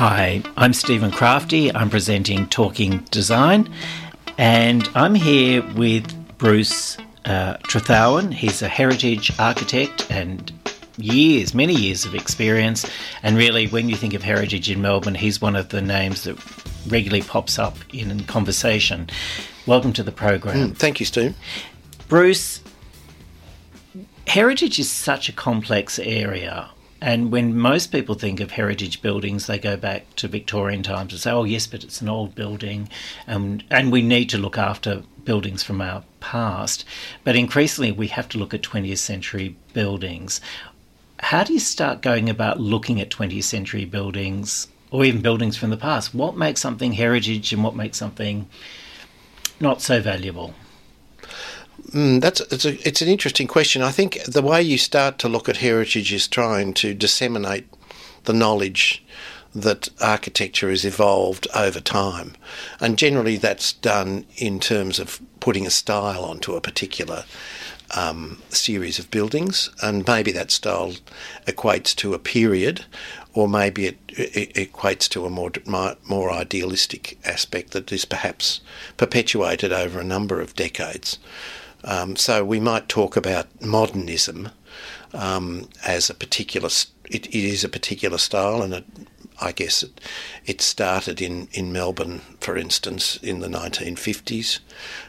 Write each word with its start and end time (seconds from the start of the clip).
Hi, 0.00 0.42
I'm 0.56 0.72
Stephen 0.72 1.10
Crafti. 1.10 1.70
I'm 1.74 1.90
presenting 1.90 2.46
Talking 2.46 3.00
Design, 3.10 3.68
and 4.38 4.88
I'm 4.94 5.14
here 5.14 5.62
with 5.74 6.38
Bruce 6.38 6.96
uh, 7.26 7.58
Trethowan. 7.64 8.32
He's 8.32 8.62
a 8.62 8.68
heritage 8.68 9.30
architect 9.38 10.10
and 10.10 10.50
years, 10.96 11.52
many 11.52 11.74
years 11.74 12.06
of 12.06 12.14
experience. 12.14 12.86
And 13.22 13.36
really, 13.36 13.66
when 13.66 13.90
you 13.90 13.94
think 13.94 14.14
of 14.14 14.22
heritage 14.22 14.70
in 14.70 14.80
Melbourne, 14.80 15.16
he's 15.16 15.42
one 15.42 15.54
of 15.54 15.68
the 15.68 15.82
names 15.82 16.24
that 16.24 16.38
regularly 16.88 17.22
pops 17.22 17.58
up 17.58 17.76
in 17.92 18.24
conversation. 18.24 19.10
Welcome 19.66 19.92
to 19.92 20.02
the 20.02 20.12
program. 20.12 20.70
Mm, 20.70 20.76
thank 20.78 21.00
you, 21.00 21.04
Steve. 21.04 21.36
Bruce, 22.08 22.62
heritage 24.26 24.78
is 24.78 24.88
such 24.88 25.28
a 25.28 25.32
complex 25.32 25.98
area. 25.98 26.70
And 27.00 27.32
when 27.32 27.56
most 27.56 27.92
people 27.92 28.14
think 28.14 28.40
of 28.40 28.50
heritage 28.50 29.00
buildings, 29.00 29.46
they 29.46 29.58
go 29.58 29.76
back 29.76 30.14
to 30.16 30.28
Victorian 30.28 30.82
times 30.82 31.12
and 31.12 31.20
say, 31.20 31.30
oh, 31.30 31.44
yes, 31.44 31.66
but 31.66 31.82
it's 31.82 32.02
an 32.02 32.08
old 32.08 32.34
building. 32.34 32.88
Um, 33.26 33.60
and 33.70 33.90
we 33.90 34.02
need 34.02 34.28
to 34.30 34.38
look 34.38 34.58
after 34.58 35.02
buildings 35.24 35.62
from 35.62 35.80
our 35.80 36.04
past. 36.20 36.84
But 37.24 37.36
increasingly, 37.36 37.92
we 37.92 38.08
have 38.08 38.28
to 38.30 38.38
look 38.38 38.52
at 38.52 38.62
20th 38.62 38.98
century 38.98 39.56
buildings. 39.72 40.40
How 41.20 41.44
do 41.44 41.52
you 41.52 41.60
start 41.60 42.02
going 42.02 42.28
about 42.28 42.60
looking 42.60 43.00
at 43.00 43.10
20th 43.10 43.44
century 43.44 43.84
buildings 43.84 44.68
or 44.90 45.04
even 45.04 45.22
buildings 45.22 45.56
from 45.56 45.70
the 45.70 45.76
past? 45.76 46.14
What 46.14 46.36
makes 46.36 46.60
something 46.60 46.92
heritage 46.92 47.52
and 47.52 47.64
what 47.64 47.76
makes 47.76 47.96
something 47.96 48.48
not 49.58 49.80
so 49.80 50.00
valuable? 50.00 50.54
Mm, 51.92 52.20
that's 52.20 52.40
it's, 52.52 52.64
a, 52.64 52.86
it's 52.86 53.02
an 53.02 53.08
interesting 53.08 53.48
question. 53.48 53.82
I 53.82 53.90
think 53.90 54.22
the 54.24 54.42
way 54.42 54.62
you 54.62 54.78
start 54.78 55.18
to 55.20 55.28
look 55.28 55.48
at 55.48 55.56
heritage 55.56 56.12
is 56.12 56.28
trying 56.28 56.72
to 56.74 56.94
disseminate 56.94 57.66
the 58.24 58.32
knowledge 58.32 59.04
that 59.54 59.88
architecture 60.00 60.70
has 60.70 60.84
evolved 60.84 61.48
over 61.54 61.80
time, 61.80 62.34
and 62.78 62.96
generally 62.96 63.36
that's 63.36 63.72
done 63.72 64.24
in 64.36 64.60
terms 64.60 65.00
of 65.00 65.20
putting 65.40 65.66
a 65.66 65.70
style 65.70 66.24
onto 66.24 66.54
a 66.54 66.60
particular 66.60 67.24
um, 67.96 68.40
series 68.50 69.00
of 69.00 69.10
buildings, 69.10 69.68
and 69.82 70.06
maybe 70.06 70.30
that 70.30 70.52
style 70.52 70.92
equates 71.46 71.96
to 71.96 72.14
a 72.14 72.20
period, 72.20 72.84
or 73.34 73.48
maybe 73.48 73.86
it, 73.86 73.98
it, 74.10 74.54
equates 74.54 75.08
to 75.08 75.26
a 75.26 75.30
more 75.30 75.50
more 76.04 76.30
idealistic 76.30 77.18
aspect 77.24 77.72
that 77.72 77.90
is 77.90 78.04
perhaps 78.04 78.60
perpetuated 78.96 79.72
over 79.72 79.98
a 79.98 80.04
number 80.04 80.40
of 80.40 80.54
decades. 80.54 81.18
Um, 81.84 82.16
so 82.16 82.44
we 82.44 82.60
might 82.60 82.88
talk 82.88 83.16
about 83.16 83.46
modernism 83.62 84.50
um, 85.14 85.68
as 85.84 86.10
a 86.10 86.14
particular. 86.14 86.68
It, 87.06 87.26
it 87.26 87.34
is 87.34 87.64
a 87.64 87.68
particular 87.68 88.18
style, 88.18 88.62
and 88.62 88.74
it, 88.74 88.84
I 89.40 89.52
guess 89.52 89.82
it, 89.82 90.00
it 90.46 90.60
started 90.60 91.20
in, 91.20 91.48
in 91.52 91.72
Melbourne, 91.72 92.20
for 92.40 92.56
instance, 92.56 93.16
in 93.16 93.40
the 93.40 93.48
1950s, 93.48 94.60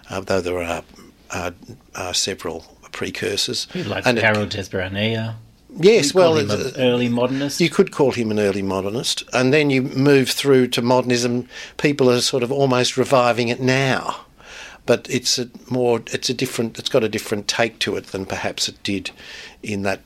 uh, 0.09 0.21
though 0.21 0.41
there 0.41 0.61
are, 0.61 0.83
are, 1.31 1.53
are 1.95 2.13
several 2.13 2.65
precursors. 2.91 3.67
Like 3.75 4.05
and 4.05 4.17
Tesperania. 4.17 5.35
Yes, 5.77 6.13
well, 6.13 6.37
an 6.37 6.51
early 6.77 7.07
modernist. 7.07 7.61
You 7.61 7.69
could 7.69 7.93
call 7.93 8.11
him 8.11 8.29
an 8.29 8.39
early 8.39 8.61
modernist, 8.61 9.23
and 9.31 9.53
then 9.53 9.69
you 9.69 9.83
move 9.83 10.29
through 10.29 10.67
to 10.69 10.81
modernism. 10.81 11.47
People 11.77 12.11
are 12.11 12.19
sort 12.19 12.43
of 12.43 12.51
almost 12.51 12.97
reviving 12.97 13.47
it 13.47 13.61
now 13.61 14.25
but 14.85 15.07
it's 15.09 15.37
a 15.37 15.49
more 15.69 16.01
it's 16.07 16.29
a 16.29 16.33
different 16.33 16.77
it's 16.79 16.89
got 16.89 17.03
a 17.03 17.09
different 17.09 17.47
take 17.47 17.79
to 17.79 17.95
it 17.95 18.07
than 18.07 18.25
perhaps 18.25 18.67
it 18.67 18.81
did 18.83 19.11
in 19.61 19.83
that 19.83 20.01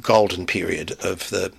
golden 0.00 0.46
period 0.46 0.92
of 1.04 1.30
the 1.30 1.52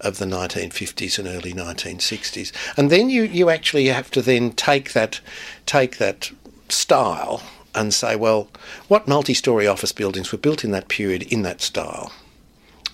of 0.00 0.18
the 0.18 0.24
1950s 0.24 1.18
and 1.18 1.28
early 1.28 1.52
1960s 1.52 2.52
and 2.76 2.90
then 2.90 3.10
you 3.10 3.24
you 3.24 3.50
actually 3.50 3.86
have 3.86 4.10
to 4.10 4.22
then 4.22 4.52
take 4.52 4.92
that 4.92 5.20
take 5.66 5.98
that 5.98 6.30
style 6.68 7.42
and 7.74 7.92
say 7.92 8.14
well 8.16 8.48
what 8.88 9.08
multi-story 9.08 9.66
office 9.66 9.92
buildings 9.92 10.30
were 10.30 10.38
built 10.38 10.64
in 10.64 10.70
that 10.70 10.88
period 10.88 11.22
in 11.24 11.42
that 11.42 11.60
style? 11.60 12.12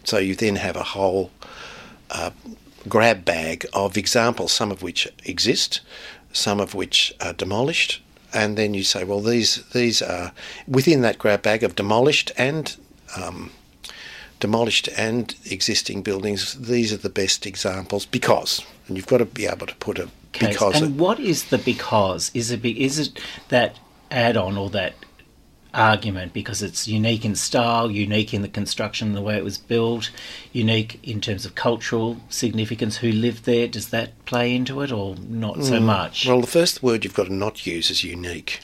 So 0.04 0.18
you 0.18 0.34
then 0.34 0.56
have 0.56 0.76
a 0.76 0.82
whole 0.82 1.30
uh, 2.10 2.30
grab 2.88 3.24
bag 3.24 3.66
of 3.74 3.96
examples 3.96 4.52
some 4.52 4.72
of 4.72 4.82
which 4.82 5.06
exist 5.24 5.80
some 6.32 6.60
of 6.60 6.74
which 6.74 7.12
are 7.20 7.34
demolished 7.34 8.00
and 8.32 8.56
then 8.56 8.74
you 8.74 8.82
say, 8.82 9.04
well, 9.04 9.20
these 9.20 9.62
these 9.72 10.02
are 10.02 10.32
within 10.66 11.02
that 11.02 11.18
grab 11.18 11.42
bag 11.42 11.62
of 11.62 11.74
demolished 11.74 12.32
and 12.36 12.76
um, 13.16 13.50
demolished 14.38 14.88
and 14.96 15.34
existing 15.50 16.02
buildings. 16.02 16.54
These 16.54 16.92
are 16.92 16.98
the 16.98 17.10
best 17.10 17.46
examples 17.46 18.06
because, 18.06 18.64
and 18.88 18.96
you've 18.96 19.06
got 19.06 19.18
to 19.18 19.24
be 19.24 19.46
able 19.46 19.66
to 19.66 19.74
put 19.76 19.98
a 19.98 20.08
because. 20.32 20.80
And 20.80 20.98
what 20.98 21.20
is 21.20 21.44
the 21.46 21.58
because? 21.58 22.30
Is 22.34 22.50
it 22.50 22.64
is 22.64 22.98
it 22.98 23.20
that 23.48 23.78
add-on 24.10 24.56
or 24.56 24.70
that 24.70 24.94
argument 25.74 26.32
because 26.32 26.62
it's 26.62 26.88
unique 26.88 27.24
in 27.24 27.34
style, 27.34 27.90
unique 27.90 28.34
in 28.34 28.42
the 28.42 28.48
construction, 28.48 29.12
the 29.12 29.22
way 29.22 29.36
it 29.36 29.44
was 29.44 29.58
built, 29.58 30.10
unique 30.52 30.98
in 31.02 31.20
terms 31.20 31.44
of 31.46 31.54
cultural 31.54 32.16
significance, 32.28 32.96
who 32.96 33.12
lived 33.12 33.44
there. 33.44 33.68
Does 33.68 33.90
that 33.90 34.24
play 34.24 34.54
into 34.54 34.80
it 34.80 34.92
or 34.92 35.16
not 35.28 35.56
mm. 35.56 35.64
so 35.64 35.80
much? 35.80 36.26
Well, 36.26 36.40
the 36.40 36.46
first 36.46 36.82
word 36.82 37.04
you've 37.04 37.14
got 37.14 37.26
to 37.26 37.32
not 37.32 37.66
use 37.66 37.90
is 37.90 38.04
unique 38.04 38.60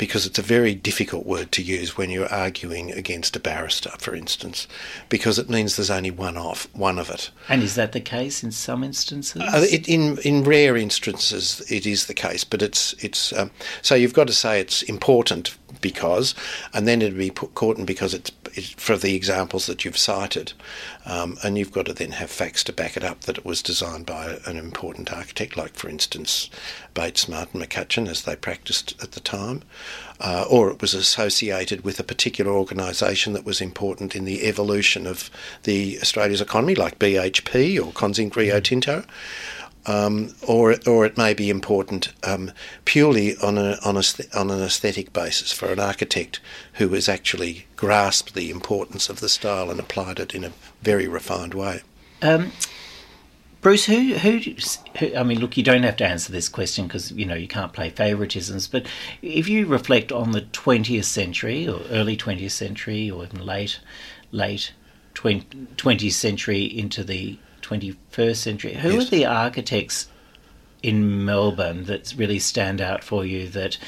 because 0.00 0.24
it's 0.24 0.38
a 0.38 0.42
very 0.42 0.74
difficult 0.74 1.26
word 1.26 1.52
to 1.52 1.62
use 1.62 1.94
when 1.98 2.08
you're 2.08 2.32
arguing 2.32 2.90
against 2.90 3.36
a 3.36 3.38
barrister, 3.38 3.90
for 3.98 4.14
instance, 4.14 4.66
because 5.10 5.38
it 5.38 5.50
means 5.50 5.76
there's 5.76 5.90
only 5.90 6.10
one 6.10 6.38
of 6.38 6.66
one 6.72 6.98
of 6.98 7.10
it. 7.10 7.30
And 7.50 7.62
is 7.62 7.74
that 7.74 7.92
the 7.92 8.00
case 8.00 8.42
in 8.42 8.50
some 8.50 8.82
instances? 8.82 9.42
Uh, 9.42 9.66
it, 9.70 9.86
in 9.86 10.16
in 10.20 10.42
rare 10.42 10.74
instances, 10.74 11.60
it 11.70 11.84
is 11.84 12.06
the 12.06 12.14
case, 12.14 12.44
but 12.44 12.62
it's 12.62 12.94
it's 13.04 13.34
um, 13.34 13.50
so 13.82 13.94
you've 13.94 14.14
got 14.14 14.26
to 14.28 14.32
say 14.32 14.58
it's 14.58 14.82
important 14.82 15.54
because, 15.80 16.34
and 16.72 16.86
then 16.86 17.02
it'd 17.02 17.16
be 17.16 17.30
put 17.30 17.54
caught 17.54 17.78
in 17.78 17.84
because 17.84 18.14
it's, 18.14 18.32
it's, 18.54 18.70
for 18.70 18.96
the 18.96 19.14
examples 19.14 19.66
that 19.66 19.84
you've 19.84 19.98
cited, 19.98 20.52
um, 21.06 21.38
and 21.42 21.56
you've 21.58 21.72
got 21.72 21.86
to 21.86 21.92
then 21.92 22.12
have 22.12 22.30
facts 22.30 22.64
to 22.64 22.72
back 22.72 22.96
it 22.96 23.04
up 23.04 23.22
that 23.22 23.38
it 23.38 23.44
was 23.44 23.62
designed 23.62 24.06
by 24.06 24.38
an 24.46 24.56
important 24.56 25.12
architect, 25.12 25.56
like 25.56 25.74
for 25.74 25.88
instance 25.88 26.50
Bates, 26.94 27.22
Smart, 27.22 27.52
McCutcheon, 27.52 28.08
as 28.08 28.22
they 28.22 28.36
practiced 28.36 29.00
at 29.02 29.12
the 29.12 29.20
time, 29.20 29.62
uh, 30.20 30.44
or 30.50 30.70
it 30.70 30.80
was 30.80 30.94
associated 30.94 31.84
with 31.84 32.00
a 32.00 32.04
particular 32.04 32.50
organisation 32.52 33.32
that 33.32 33.44
was 33.44 33.60
important 33.60 34.16
in 34.16 34.24
the 34.24 34.46
evolution 34.46 35.06
of 35.06 35.30
the 35.62 35.98
Australia's 36.00 36.40
economy, 36.40 36.74
like 36.74 36.98
BHP 36.98 37.78
or 37.78 37.92
Conzinc 37.92 38.34
Rio 38.36 38.60
Tinto 38.60 39.04
um, 39.86 40.34
or 40.46 40.76
or 40.86 41.04
it 41.04 41.16
may 41.16 41.34
be 41.34 41.50
important 41.50 42.12
um, 42.24 42.52
purely 42.84 43.36
on 43.38 43.58
a, 43.58 43.78
on 43.84 43.96
a 43.96 44.02
on 44.34 44.50
an 44.50 44.62
aesthetic 44.62 45.12
basis 45.12 45.52
for 45.52 45.72
an 45.72 45.80
architect 45.80 46.40
who 46.74 46.88
has 46.90 47.08
actually 47.08 47.66
grasped 47.76 48.34
the 48.34 48.50
importance 48.50 49.08
of 49.08 49.20
the 49.20 49.28
style 49.28 49.70
and 49.70 49.80
applied 49.80 50.18
it 50.18 50.34
in 50.34 50.44
a 50.44 50.52
very 50.82 51.08
refined 51.08 51.54
way. 51.54 51.82
Um, 52.22 52.52
Bruce, 53.60 53.84
who, 53.84 54.14
who, 54.14 54.40
who, 54.98 55.14
I 55.14 55.22
mean, 55.22 55.38
look, 55.38 55.58
you 55.58 55.62
don't 55.62 55.82
have 55.82 55.96
to 55.96 56.06
answer 56.06 56.32
this 56.32 56.48
question 56.48 56.86
because 56.86 57.12
you 57.12 57.26
know 57.26 57.34
you 57.34 57.48
can't 57.48 57.74
play 57.74 57.90
favouritisms. 57.90 58.70
But 58.70 58.86
if 59.20 59.48
you 59.48 59.66
reflect 59.66 60.12
on 60.12 60.32
the 60.32 60.42
20th 60.42 61.04
century 61.04 61.68
or 61.68 61.82
early 61.90 62.16
20th 62.16 62.52
century 62.52 63.10
or 63.10 63.24
even 63.24 63.44
late, 63.44 63.80
late 64.32 64.72
20th 65.14 66.12
century 66.12 66.62
into 66.62 67.04
the 67.04 67.38
21st 67.70 68.36
century. 68.36 68.74
Who 68.74 68.92
yes. 68.94 69.06
are 69.06 69.10
the 69.10 69.26
architects 69.26 70.08
in 70.82 71.24
Melbourne 71.24 71.84
that 71.84 72.14
really 72.16 72.38
stand 72.38 72.80
out 72.80 73.04
for 73.04 73.24
you 73.24 73.48
that, 73.48 73.78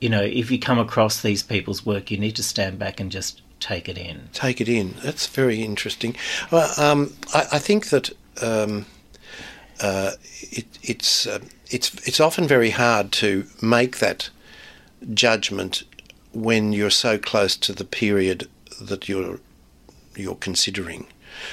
you 0.00 0.08
know, 0.08 0.22
if 0.22 0.50
you 0.50 0.58
come 0.58 0.78
across 0.78 1.22
these 1.22 1.42
people's 1.42 1.84
work, 1.84 2.10
you 2.10 2.18
need 2.18 2.36
to 2.36 2.42
stand 2.42 2.78
back 2.78 3.00
and 3.00 3.10
just 3.10 3.42
take 3.60 3.88
it 3.88 3.98
in? 3.98 4.28
Take 4.32 4.60
it 4.60 4.68
in. 4.68 4.94
That's 5.02 5.26
very 5.26 5.62
interesting. 5.62 6.16
Well, 6.50 6.72
um, 6.78 7.14
I, 7.34 7.46
I, 7.52 7.58
think 7.58 7.88
that. 7.88 8.10
Um, 8.42 8.86
uh, 9.82 10.12
it, 10.42 10.66
it's 10.82 11.26
uh, 11.26 11.38
it's 11.70 11.94
it's 12.06 12.20
often 12.20 12.46
very 12.46 12.68
hard 12.68 13.12
to 13.12 13.46
make 13.62 13.98
that 13.98 14.28
judgment 15.14 15.84
when 16.34 16.74
you're 16.74 16.90
so 16.90 17.16
close 17.16 17.56
to 17.56 17.72
the 17.72 17.84
period 17.84 18.46
that 18.80 19.08
you're 19.08 19.40
you're 20.16 20.34
considering. 20.34 21.06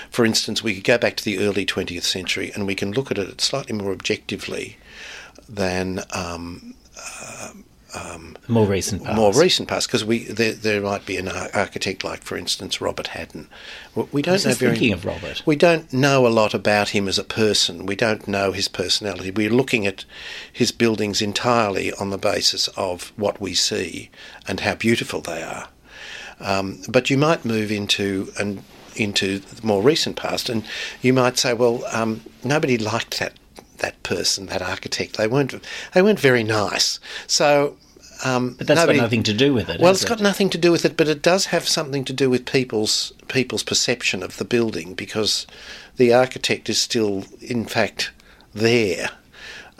For 0.09 0.25
instance, 0.25 0.63
we 0.63 0.75
could 0.75 0.83
go 0.83 0.97
back 0.97 1.15
to 1.17 1.23
the 1.23 1.39
early 1.39 1.65
20th 1.65 2.03
century 2.03 2.51
and 2.53 2.65
we 2.65 2.75
can 2.75 2.91
look 2.91 3.11
at 3.11 3.17
it 3.17 3.41
slightly 3.41 3.75
more 3.75 3.91
objectively 3.91 4.77
than 5.49 6.01
um, 6.13 6.75
uh, 6.97 7.51
um, 7.95 8.37
more 8.47 8.65
recent 8.65 9.03
past. 9.03 9.15
More 9.15 9.33
recent 9.33 9.69
past, 9.69 9.87
because 9.87 10.03
we 10.03 10.25
there, 10.25 10.53
there 10.53 10.81
might 10.81 11.05
be 11.05 11.17
an 11.17 11.27
architect 11.27 12.03
like, 12.03 12.21
for 12.21 12.37
instance, 12.37 12.81
Robert 12.81 13.07
Haddon. 13.07 13.47
We 14.11 14.21
don't 14.21 14.43
know 14.45 14.53
very. 14.53 14.73
Thinking 14.73 14.93
of 14.93 15.05
Robert, 15.05 15.43
we 15.45 15.55
don't 15.55 15.91
know 15.93 16.27
a 16.27 16.29
lot 16.29 16.53
about 16.53 16.89
him 16.89 17.07
as 17.07 17.17
a 17.17 17.23
person. 17.23 17.85
We 17.85 17.95
don't 17.95 18.27
know 18.27 18.51
his 18.51 18.67
personality. 18.67 19.31
We're 19.31 19.49
looking 19.49 19.87
at 19.87 20.05
his 20.51 20.71
buildings 20.71 21.21
entirely 21.21 21.93
on 21.93 22.09
the 22.09 22.17
basis 22.17 22.67
of 22.69 23.13
what 23.15 23.39
we 23.39 23.53
see 23.53 24.09
and 24.47 24.59
how 24.59 24.75
beautiful 24.75 25.21
they 25.21 25.41
are. 25.41 25.69
Um, 26.39 26.81
but 26.89 27.09
you 27.09 27.17
might 27.17 27.45
move 27.45 27.71
into 27.71 28.31
and 28.37 28.63
into 28.99 29.39
the 29.39 29.65
more 29.65 29.81
recent 29.81 30.15
past, 30.15 30.49
and 30.49 30.63
you 31.01 31.13
might 31.13 31.37
say, 31.37 31.53
well, 31.53 31.83
um, 31.91 32.21
nobody 32.43 32.77
liked 32.77 33.19
that 33.19 33.33
that 33.79 34.01
person, 34.03 34.47
that 34.47 34.61
architect. 34.61 35.17
They 35.17 35.27
weren't 35.27 35.53
they 35.93 36.01
weren't 36.01 36.19
very 36.19 36.43
nice. 36.43 36.99
So. 37.27 37.77
Um, 38.25 38.55
but 38.57 38.65
that's 38.65 38.79
nobody, 38.79 38.97
got 38.97 39.03
nothing 39.03 39.21
to 39.21 39.33
do 39.33 39.53
with 39.53 39.69
it. 39.69 39.79
Well, 39.79 39.91
it's 39.91 40.01
it? 40.01 40.09
got 40.09 40.19
nothing 40.19 40.49
to 40.49 40.57
do 40.57 40.71
with 40.71 40.85
it, 40.85 40.97
but 40.97 41.07
it 41.07 41.21
does 41.21 41.45
have 41.45 41.67
something 41.67 42.03
to 42.05 42.13
do 42.13 42.31
with 42.31 42.47
people's 42.47 43.13
people's 43.27 43.61
perception 43.61 44.23
of 44.23 44.37
the 44.37 44.43
building 44.43 44.95
because 44.95 45.45
the 45.97 46.11
architect 46.15 46.67
is 46.67 46.79
still, 46.79 47.25
in 47.41 47.65
fact, 47.65 48.11
there 48.55 49.11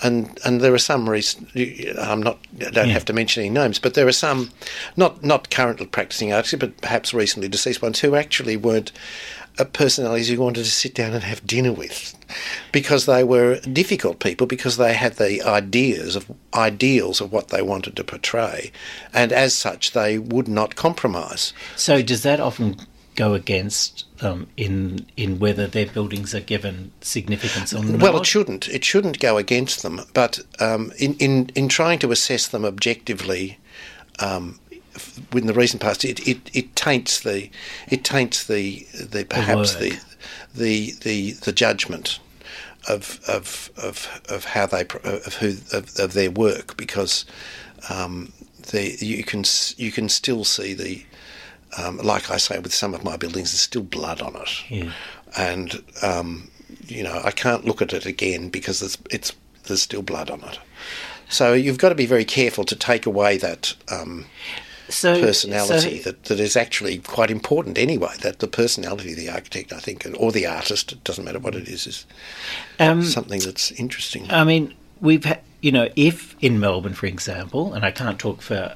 and 0.04 0.40
and 0.46 0.62
there 0.62 0.74
are 0.74 0.78
some. 0.78 1.08
I'm 1.08 2.24
not. 2.24 2.38
I 2.60 2.70
don't 2.70 2.88
yeah. 2.88 2.94
have 2.94 3.06
to 3.06 3.14
mention 3.14 3.44
any 3.44 3.50
names, 3.50 3.80
but 3.80 3.94
there 3.94 4.08
are 4.08 4.12
some, 4.12 4.52
not 4.96 5.24
not 5.24 5.50
currently 5.50 5.88
practicing 5.88 6.34
artists, 6.34 6.58
but 6.60 6.80
perhaps 6.82 7.14
recently 7.14 7.50
deceased 7.50 7.82
ones 7.82 8.00
who 8.00 8.16
actually 8.16 8.58
weren't 8.58 8.92
personalities 9.74 10.30
you 10.30 10.40
wanted 10.40 10.64
to 10.64 10.72
sit 10.72 10.94
down 10.94 11.14
and 11.14 11.24
have 11.24 11.46
dinner 11.48 11.74
with, 11.74 12.14
because 12.72 13.08
they 13.08 13.24
were 13.24 13.60
difficult 13.62 14.20
people 14.20 14.46
because 14.46 14.78
they 14.78 14.94
had 14.94 15.14
the 15.14 15.42
ideas 15.42 16.16
of 16.16 16.32
ideals 16.54 17.20
of 17.20 17.32
what 17.32 17.48
they 17.48 17.64
wanted 17.64 17.96
to 17.96 18.04
portray, 18.04 18.72
and 19.14 19.32
as 19.32 19.56
such 19.56 19.94
they 19.94 20.20
would 20.20 20.48
not 20.48 20.76
compromise. 20.76 21.54
So 21.76 22.04
does 22.04 22.22
that 22.24 22.40
often 22.40 22.78
go 23.18 23.34
against 23.34 24.06
them 24.20 24.48
in 24.56 25.06
in 25.18 25.40
whether 25.40 25.68
their 25.68 25.88
buildings 25.88 26.34
are 26.34 26.40
given 26.40 26.92
significance 27.02 27.74
or 27.74 27.84
not? 27.84 28.02
Well, 28.02 28.18
it 28.18 28.26
shouldn't. 28.26 28.70
It 28.70 28.86
shouldn't 28.86 29.20
go 29.20 29.36
against 29.38 29.84
them. 29.84 30.00
But 30.14 30.40
um, 30.60 30.94
in, 30.98 31.16
in 31.16 31.50
in 31.56 31.68
trying 31.68 32.00
to 32.00 32.12
assess 32.12 32.48
them 32.48 32.64
objectively, 32.64 33.60
um, 34.20 34.60
the 35.32 35.54
recent 35.54 35.82
past, 35.82 36.06
it, 36.06 36.26
it, 36.26 36.50
it 36.54 36.76
taints 36.76 37.20
the 37.20 37.50
it 37.90 38.06
taints 38.06 38.46
the 38.46 38.88
the 38.94 39.26
perhaps 39.26 39.76
the 39.76 40.00
the 40.56 40.94
the, 41.02 41.32
the 41.32 41.52
judgment 41.52 42.20
of 42.88 43.20
of 43.28 43.72
of 43.78 44.22
of 44.30 44.46
how 44.46 44.66
they 44.68 44.82
of 45.04 45.36
who 45.36 45.56
of, 45.76 46.00
of 46.00 46.14
their 46.14 46.32
work 46.32 46.78
because 46.78 47.26
um, 47.90 48.32
the 48.72 48.98
you 49.04 49.24
can 49.24 49.44
you 49.78 49.92
can 49.92 50.08
still 50.08 50.44
see 50.44 50.74
the 50.74 51.04
um, 51.78 51.98
like 51.98 52.32
I 52.32 52.38
say 52.38 52.60
with 52.60 52.74
some 52.74 52.94
of 52.94 53.04
my 53.04 53.18
buildings, 53.18 53.52
there's 53.52 53.62
still 53.62 53.84
blood 53.84 54.22
on 54.22 54.36
it, 54.36 54.64
yeah. 54.70 54.92
and 55.38 55.84
um, 56.02 56.50
you 56.86 57.04
know 57.04 57.22
I 57.24 57.32
can't 57.32 57.66
look 57.66 57.82
at 57.82 57.94
it 57.94 58.06
again 58.06 58.50
because 58.50 58.82
it's, 58.82 58.98
it's 59.12 59.34
there's 59.64 59.82
still 59.82 60.02
blood 60.02 60.30
on 60.30 60.42
it. 60.44 60.60
So 61.30 61.54
you've 61.54 61.78
got 61.78 61.90
to 61.90 61.96
be 61.96 62.06
very 62.06 62.26
careful 62.26 62.64
to 62.66 62.76
take 62.76 63.06
away 63.06 63.38
that. 63.38 63.76
Um, 63.92 64.26
so, 64.90 65.20
personality 65.20 66.00
so, 66.00 66.12
that, 66.12 66.24
that 66.26 66.40
is 66.40 66.56
actually 66.56 67.00
quite 67.00 67.30
important 67.30 67.78
anyway. 67.78 68.14
That 68.22 68.40
the 68.40 68.48
personality 68.48 69.12
of 69.12 69.18
the 69.18 69.30
architect, 69.30 69.74
I 69.74 69.80
think, 69.80 70.08
or 70.18 70.32
the 70.32 70.46
artist, 70.46 70.94
it 70.94 71.04
doesn't 71.04 71.26
matter 71.26 71.40
what 71.40 71.56
it 71.56 71.68
is, 71.68 71.88
is 71.88 72.06
um, 72.80 73.04
something 73.04 73.42
that's 73.42 73.72
interesting. 73.72 74.32
I 74.32 74.46
mean, 74.46 74.74
we've 75.02 75.26
had, 75.26 75.42
you 75.62 75.74
know, 75.74 75.90
if 75.98 76.38
in 76.42 76.62
Melbourne, 76.62 76.94
for 76.94 77.06
example, 77.06 77.74
and 77.74 77.84
I 77.84 77.92
can't 77.92 78.18
talk 78.18 78.42
for 78.42 78.76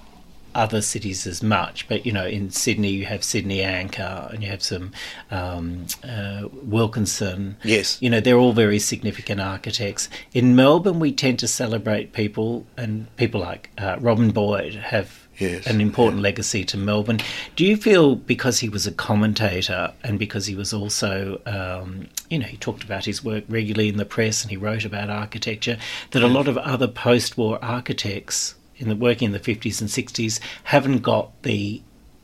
other 0.55 0.81
cities 0.81 1.25
as 1.27 1.41
much, 1.41 1.87
but 1.87 2.05
you 2.05 2.11
know, 2.11 2.25
in 2.25 2.49
Sydney 2.49 2.89
you 2.89 3.05
have 3.05 3.23
Sydney 3.23 3.59
Ancher 3.59 4.31
and 4.33 4.43
you 4.43 4.49
have 4.49 4.63
some 4.63 4.91
um, 5.29 5.85
uh, 6.03 6.47
Wilkinson. 6.63 7.57
Yes, 7.63 8.01
you 8.01 8.09
know 8.09 8.19
they're 8.19 8.37
all 8.37 8.53
very 8.53 8.79
significant 8.79 9.41
architects. 9.41 10.09
In 10.33 10.55
Melbourne, 10.55 10.99
we 10.99 11.11
tend 11.11 11.39
to 11.39 11.47
celebrate 11.47 12.13
people, 12.13 12.65
and 12.77 13.13
people 13.17 13.41
like 13.41 13.69
uh, 13.77 13.97
Robin 13.99 14.31
Boyd 14.31 14.75
have 14.75 15.21
Yes, 15.41 15.65
an 15.65 15.81
important 15.81 16.17
yeah. 16.17 16.23
legacy 16.23 16.63
to 16.65 16.77
Melbourne. 16.77 17.19
Do 17.55 17.65
you 17.65 17.75
feel 17.75 18.15
because 18.15 18.59
he 18.59 18.69
was 18.69 18.85
a 18.85 18.91
commentator 18.91 19.91
and 20.03 20.19
because 20.19 20.45
he 20.45 20.55
was 20.55 20.71
also, 20.71 21.41
um, 21.47 22.07
you 22.29 22.37
know, 22.37 22.45
he 22.45 22.57
talked 22.57 22.83
about 22.83 23.05
his 23.05 23.23
work 23.23 23.45
regularly 23.49 23.89
in 23.89 23.97
the 23.97 24.05
press 24.05 24.43
and 24.43 24.51
he 24.51 24.57
wrote 24.57 24.85
about 24.85 25.09
architecture, 25.09 25.77
that 26.11 26.21
a 26.21 26.27
lot 26.27 26.47
of 26.47 26.57
other 26.59 26.87
post 26.87 27.37
war 27.37 27.57
architects 27.63 28.53
in 28.81 28.89
the 28.89 28.95
working 28.95 29.27
in 29.27 29.31
the 29.31 29.39
50s 29.39 29.79
and 29.79 29.89
60s 29.89 30.39
haven't 30.63 30.99
got 30.99 31.29
the 31.43 31.81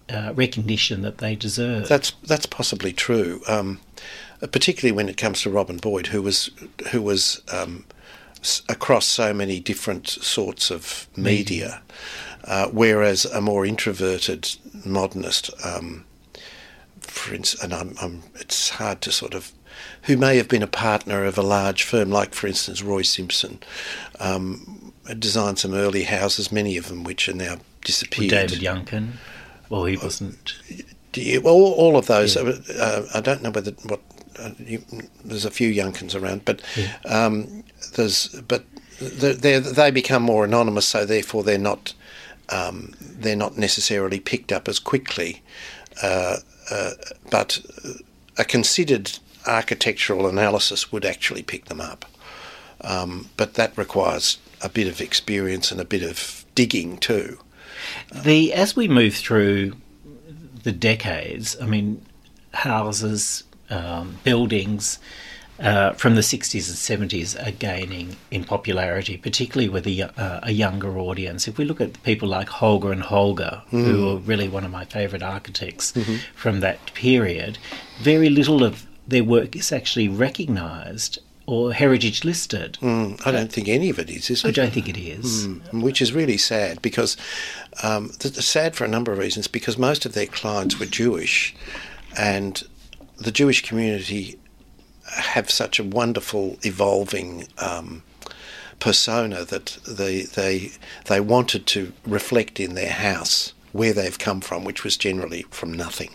uh, 0.09 0.33
recognition 0.36 1.01
that 1.01 1.19
they 1.19 1.36
deserve. 1.36 1.88
That's 1.88 2.12
that's 2.24 2.45
possibly 2.45 2.94
true, 2.94 3.42
um, 3.48 3.80
particularly 4.39 4.95
when 4.95 5.09
it 5.09 5.18
comes 5.18 5.42
to 5.42 5.50
Robin 5.50 5.77
Boyd, 5.77 6.07
who 6.07 6.21
was 6.21 6.50
who 6.92 7.01
was 7.01 7.42
um, 7.51 7.86
across 8.69 9.06
so 9.06 9.33
many 9.33 9.59
different 9.59 10.07
sorts 10.07 10.71
of 10.71 11.07
media, 11.15 11.81
uh, 12.45 12.68
whereas 12.68 13.25
a 13.25 13.42
more 13.42 13.65
introverted 13.65 14.50
modernist, 14.86 15.50
um, 15.65 16.06
for 17.01 17.33
instance, 17.33 17.63
and 17.63 17.74
I'm, 17.74 17.95
I'm, 18.01 18.24
it's 18.36 18.69
hard 18.69 19.01
to 19.01 19.12
sort 19.12 19.33
of 19.33 19.51
who 20.04 20.18
may 20.18 20.38
have 20.38 20.48
been 20.48 20.63
a 20.63 20.68
partner 20.68 21.25
of 21.25 21.38
a 21.38 21.42
large 21.42 21.83
firm, 21.83 22.09
like 22.09 22.33
for 22.33 22.48
instance 22.48 22.81
Roy 22.81 23.01
Simpson, 23.01 23.59
um, 24.19 24.87
designed 25.13 25.59
some 25.59 25.74
early 25.74 26.04
houses, 26.04 26.51
many 26.51 26.77
of 26.77 26.88
them 26.88 27.04
which 27.04 27.27
are 27.30 27.33
now 27.33 27.57
disappeared. 27.83 28.31
David 28.31 28.59
Yuncken, 28.59 29.13
well, 29.69 29.86
he 29.86 29.98
wasn't. 29.98 30.56
You, 31.13 31.42
well, 31.42 31.56
all 31.56 31.98
of 31.98 32.07
those. 32.07 32.36
Yeah. 32.36 32.54
Uh, 32.80 33.06
I 33.13 33.21
don't 33.21 33.42
know 33.42 33.50
whether 33.50 33.71
what 33.83 34.01
uh, 34.39 34.51
you, 34.59 34.83
there's 35.25 35.45
a 35.45 35.51
few 35.51 35.71
Yunckens 35.71 36.19
around, 36.19 36.45
but 36.45 36.62
yeah. 36.75 36.95
um, 37.06 37.63
there's 37.95 38.27
but 38.48 38.63
they 39.00 39.59
they 39.59 39.92
become 39.92 40.24
more 40.24 40.45
anonymous, 40.45 40.88
so 40.88 41.06
therefore 41.06 41.44
they're 41.44 41.57
not 41.57 41.94
um, 42.50 42.94
they're 43.01 43.36
not 43.36 43.57
necessarily 43.57 44.19
picked 44.19 44.51
up 44.51 44.68
as 44.68 44.80
quickly. 44.80 45.42
Uh, 46.01 46.38
uh, 46.69 46.92
but 47.31 47.59
a 48.38 48.45
considered 48.45 49.18
architectural 49.48 50.27
analysis 50.27 50.92
would 50.92 51.06
actually 51.06 51.42
pick 51.42 51.65
them 51.65 51.81
up. 51.81 52.06
Um, 52.81 53.30
but 53.38 53.56
that 53.56 53.75
requires 53.77 54.38
a 54.62 54.69
bit 54.69 54.88
of 54.88 55.01
experience 55.01 55.71
and 55.71 55.80
a 55.80 55.86
bit 55.86 56.04
of 56.04 56.45
digging 56.56 56.98
too. 56.98 57.39
The 58.13 58.54
as 58.54 58.75
we 58.75 58.88
move 58.88 59.15
through 59.15 59.74
the 60.63 60.71
decades, 60.71 61.56
I 61.62 61.65
mean, 61.65 62.06
houses, 62.54 63.44
um, 63.69 64.18
buildings. 64.24 65.00
Uh, 65.59 65.92
from 65.94 66.13
the 66.13 66.21
60s 66.21 66.69
and 66.69 67.09
70s 67.09 67.48
are 67.48 67.50
gaining 67.50 68.15
in 68.30 68.44
popularity, 68.44 69.18
particularly 69.18 69.68
with 69.68 69.88
a, 69.88 70.04
uh, 70.04 70.39
a, 70.44 70.51
younger 70.51 71.00
audience. 71.00 71.48
If 71.48 71.57
we 71.57 71.65
look 71.65 71.81
at 71.81 72.04
people 72.04 72.30
like 72.30 72.48
Holger 72.48 72.92
and 72.92 73.01
Holger, 73.01 73.63
mm. 73.71 73.83
who 73.83 74.07
are 74.07 74.18
really 74.18 74.48
one 74.48 74.63
of 74.65 74.69
my 74.69 74.86
favourite 74.86 75.24
architects 75.24 75.94
mm-hmm. 75.94 76.18
from 76.36 76.59
that 76.59 76.94
period, 76.94 77.57
very 78.00 78.30
little 78.30 78.63
of 78.63 78.86
their 79.07 79.24
work 79.24 79.56
is 79.56 79.71
actually 79.71 80.07
recognised 80.07 81.18
or 81.47 81.71
heritage 81.71 82.25
listed. 82.25 82.77
Mm, 82.81 83.25
I 83.25 83.31
don't 83.31 83.51
think 83.51 83.69
any 83.69 83.89
of 83.89 83.97
it 83.97 84.09
is, 84.09 84.30
is 84.30 84.44
it? 84.44 84.49
I 84.49 84.51
don't 84.51 84.71
think 84.71 84.89
it 84.89 84.97
is. 84.97 85.47
Mm, 85.47 85.81
which 85.81 86.01
is 86.01 86.13
really 86.13 86.37
sad 86.37 86.81
because 86.81 87.16
um, 87.81 88.09
sad 88.11 88.75
for 88.75 88.83
a 88.83 88.87
number 88.87 89.13
of 89.13 89.18
reasons 89.18 89.47
because 89.47 89.77
most 89.77 90.06
of 90.06 90.13
their 90.13 90.27
clients 90.27 90.77
were 90.77 90.85
Jewish 90.85 91.56
and 92.18 92.63
the 93.18 93.31
Jewish 93.31 93.63
community 93.63 94.37
have 95.06 95.49
such 95.49 95.80
a 95.80 95.85
wonderful 95.85 96.57
evolving 96.63 97.47
um, 97.59 98.04
persona 98.80 99.45
that 99.45 99.77
they, 99.87 100.23
they, 100.23 100.71
they 101.06 101.21
wanted 101.21 101.66
to 101.68 101.94
reflect 102.06 102.59
in 102.59 102.75
their 102.75 102.92
house 102.92 103.54
where 103.78 103.94
they've 103.94 104.18
come 104.18 104.42
from, 104.42 104.64
which 104.64 104.84
was 104.84 104.98
generally 104.98 105.44
from 105.52 105.72
nothing. 105.72 106.12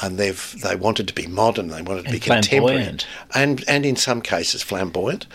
And 0.00 0.16
they've 0.16 0.56
they 0.62 0.76
wanted 0.76 1.08
to 1.08 1.14
be 1.14 1.26
modern, 1.26 1.68
they 1.68 1.82
wanted 1.82 2.02
to 2.02 2.08
and 2.08 2.12
be 2.12 2.20
contemporary, 2.20 2.98
and 3.34 3.64
and 3.68 3.84
in 3.84 3.96
some 3.96 4.22
cases 4.22 4.62
flamboyant. 4.62 5.26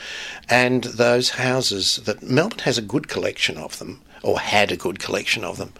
And 0.49 0.85
those 0.85 1.31
houses 1.31 1.97
that 2.05 2.23
Melbourne 2.23 2.59
has 2.59 2.77
a 2.77 2.81
good 2.93 3.07
collection 3.07 3.57
of 3.57 3.77
them, 3.77 4.01
or 4.23 4.39
had 4.39 4.71
a 4.71 4.77
good 4.77 4.99
collection 4.99 5.43
of 5.43 5.57
them, 5.57 5.73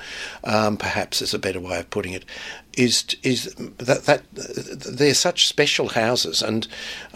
um, 0.44 0.78
perhaps 0.78 1.22
is 1.22 1.34
a 1.34 1.40
better 1.40 1.60
way 1.60 1.80
of 1.80 1.90
putting 1.90 2.14
it, 2.14 2.26
is 2.74 3.06
is 3.24 3.56
that 3.78 4.04
that 4.06 4.24
they're 4.32 5.14
such 5.14 5.48
special 5.48 5.90
houses. 5.90 6.42
And 6.42 6.68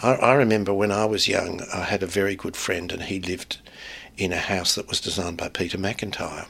I, 0.02 0.14
I 0.14 0.34
remember 0.34 0.74
when 0.74 0.92
I 0.92 1.06
was 1.06 1.28
young, 1.28 1.62
I 1.74 1.84
had 1.84 2.04
a 2.04 2.08
very 2.08 2.36
good 2.36 2.56
friend, 2.56 2.92
and 2.92 3.04
he 3.04 3.20
lived 3.20 3.58
in 4.18 4.32
a 4.32 4.38
house 4.38 4.76
that 4.76 4.88
was 4.88 5.02
designed 5.02 5.38
by 5.38 5.50
Peter 5.50 5.78
McIntyre 5.78 6.46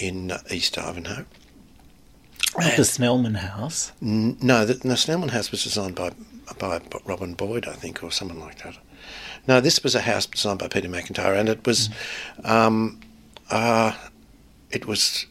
in 0.00 0.32
East 0.50 0.78
Ivanhoe. 0.78 1.26
The 2.56 2.82
Snelleman 2.82 3.36
House? 3.36 3.92
N- 4.02 4.36
no, 4.40 4.64
the, 4.64 4.74
the 4.74 4.94
Snelleman 4.94 5.30
House 5.30 5.50
was 5.50 5.62
designed 5.62 5.94
by 5.94 6.10
by 6.58 6.80
Robin 7.04 7.34
Boyd, 7.34 7.66
I 7.66 7.74
think, 7.74 8.02
or 8.02 8.10
someone 8.10 8.40
like 8.40 8.62
that. 8.64 8.76
No, 9.46 9.60
this 9.60 9.82
was 9.82 9.94
a 9.94 10.00
house 10.00 10.26
designed 10.26 10.58
by 10.58 10.68
Peter 10.68 10.88
McIntyre, 10.88 11.38
and 11.38 11.48
it 11.48 11.64
was, 11.66 11.88
mm. 12.40 12.48
um, 12.48 13.00
uh, 13.50 13.92
it 14.70 14.86
was 14.86 15.26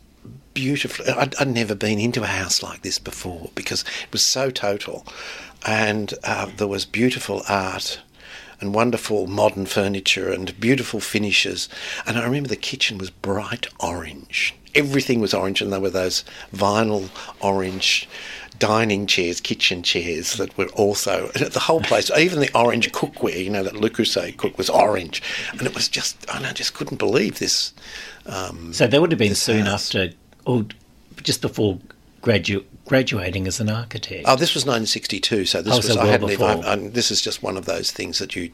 beautiful. 0.54 1.06
I'd, 1.18 1.36
I'd, 1.36 1.48
never 1.48 1.76
been 1.76 2.00
into 2.00 2.24
a 2.24 2.28
house 2.28 2.64
like 2.64 2.82
this 2.82 3.00
before 3.00 3.52
because 3.54 3.82
it 3.82 4.12
was 4.12 4.26
so 4.26 4.50
total, 4.50 5.06
and 5.66 6.14
uh, 6.24 6.48
there 6.58 6.68
was 6.68 6.86
beautiful 6.86 7.44
art 7.48 8.02
and 8.62 8.74
wonderful 8.74 9.28
modern 9.28 9.66
furniture 9.66 10.32
and 10.32 10.60
beautiful 10.60 11.00
finishes. 11.00 11.70
And 12.06 12.18
I 12.18 12.24
remember 12.24 12.50
the 12.50 12.56
kitchen 12.56 12.98
was 12.98 13.10
bright 13.10 13.68
orange 13.80 14.54
everything 14.76 15.20
was 15.20 15.34
orange, 15.34 15.62
and 15.62 15.72
there 15.72 15.80
were 15.80 15.90
those 15.90 16.24
vinyl 16.54 17.10
orange 17.42 18.08
dining 18.60 19.08
chairs, 19.08 19.40
kitchen 19.40 19.82
chairs 19.82 20.34
that 20.34 20.56
were 20.58 20.68
also 20.68 21.28
the 21.30 21.60
whole 21.60 21.82
place. 21.82 22.12
Even 22.18 22.40
the 22.40 22.52
orange 22.54 22.92
cookware, 22.92 23.44
you 23.44 23.50
know, 23.50 23.64
that 23.64 23.76
Le 23.76 23.90
Creuset 23.90 24.38
cook 24.38 24.58
was 24.58 24.70
orange, 24.70 25.24
and 25.52 25.62
it 25.62 25.74
was 25.74 25.88
just 25.88 26.18
I 26.34 26.52
just 26.54 26.74
couldn't 26.74 26.98
believe 26.98 27.40
this. 27.40 27.74
Um, 28.26 28.74
so 28.74 28.86
that 28.86 29.02
would 29.02 29.12
have 29.12 29.20
been 29.20 29.36
soon 29.36 29.66
house. 29.66 29.96
after, 29.96 30.14
or 30.46 30.66
just 31.24 31.42
before 31.42 31.80
gradu- 32.22 32.66
graduating 32.86 33.48
as 33.48 33.60
an 33.60 33.70
architect. 33.70 34.26
Oh, 34.28 34.36
this 34.36 34.54
was 34.54 34.66
1962, 34.66 35.46
so 35.46 35.62
this 35.62 35.74
oh, 35.74 35.78
was 35.78 35.88
so 35.88 35.96
well 35.96 36.06
I 36.06 36.12
hadn't. 36.12 36.32
Even, 36.32 36.46
I, 36.46 36.74
I, 36.74 36.76
this 36.76 37.12
is 37.12 37.22
just 37.22 37.42
one 37.42 37.58
of 37.58 37.66
those 37.66 37.92
things 37.92 38.20
that 38.20 38.36
you 38.36 38.52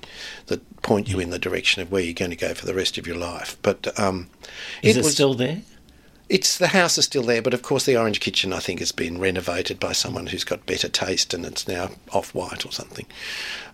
that 0.47 0.81
point 0.81 1.09
you 1.09 1.19
in 1.19 1.31
the 1.31 1.39
direction 1.39 1.81
of 1.81 1.91
where 1.91 2.01
you're 2.01 2.13
going 2.13 2.31
to 2.31 2.37
go 2.37 2.53
for 2.53 2.65
the 2.65 2.75
rest 2.75 2.97
of 2.97 3.07
your 3.07 3.17
life. 3.17 3.57
But 3.61 3.97
um, 3.99 4.29
is 4.81 4.95
it, 4.95 4.99
it 4.99 5.03
was, 5.03 5.13
still 5.13 5.33
there? 5.33 5.61
It's 6.27 6.57
the 6.57 6.67
house 6.67 6.97
is 6.97 7.05
still 7.05 7.23
there, 7.23 7.41
but 7.41 7.53
of 7.53 7.61
course 7.61 7.85
the 7.85 7.97
orange 7.97 8.19
kitchen 8.19 8.51
I 8.51 8.59
think 8.59 8.79
has 8.79 8.91
been 8.91 9.19
renovated 9.19 9.79
by 9.79 9.91
someone 9.91 10.27
who's 10.27 10.43
got 10.43 10.65
better 10.65 10.89
taste, 10.89 11.33
and 11.33 11.45
it's 11.45 11.67
now 11.67 11.91
off 12.13 12.33
white 12.33 12.65
or 12.65 12.71
something. 12.71 13.05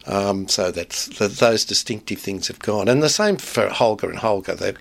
Um, 0.05 0.47
so 0.47 0.71
that's 0.71 1.05
the, 1.17 1.27
those 1.27 1.63
distinctive 1.63 2.19
things 2.19 2.47
have 2.47 2.59
gone, 2.59 2.89
and 2.89 3.01
the 3.01 3.09
same 3.09 3.37
for 3.37 3.69
Holger 3.69 4.09
and 4.09 4.19
Holger. 4.19 4.55
They, 4.55 4.73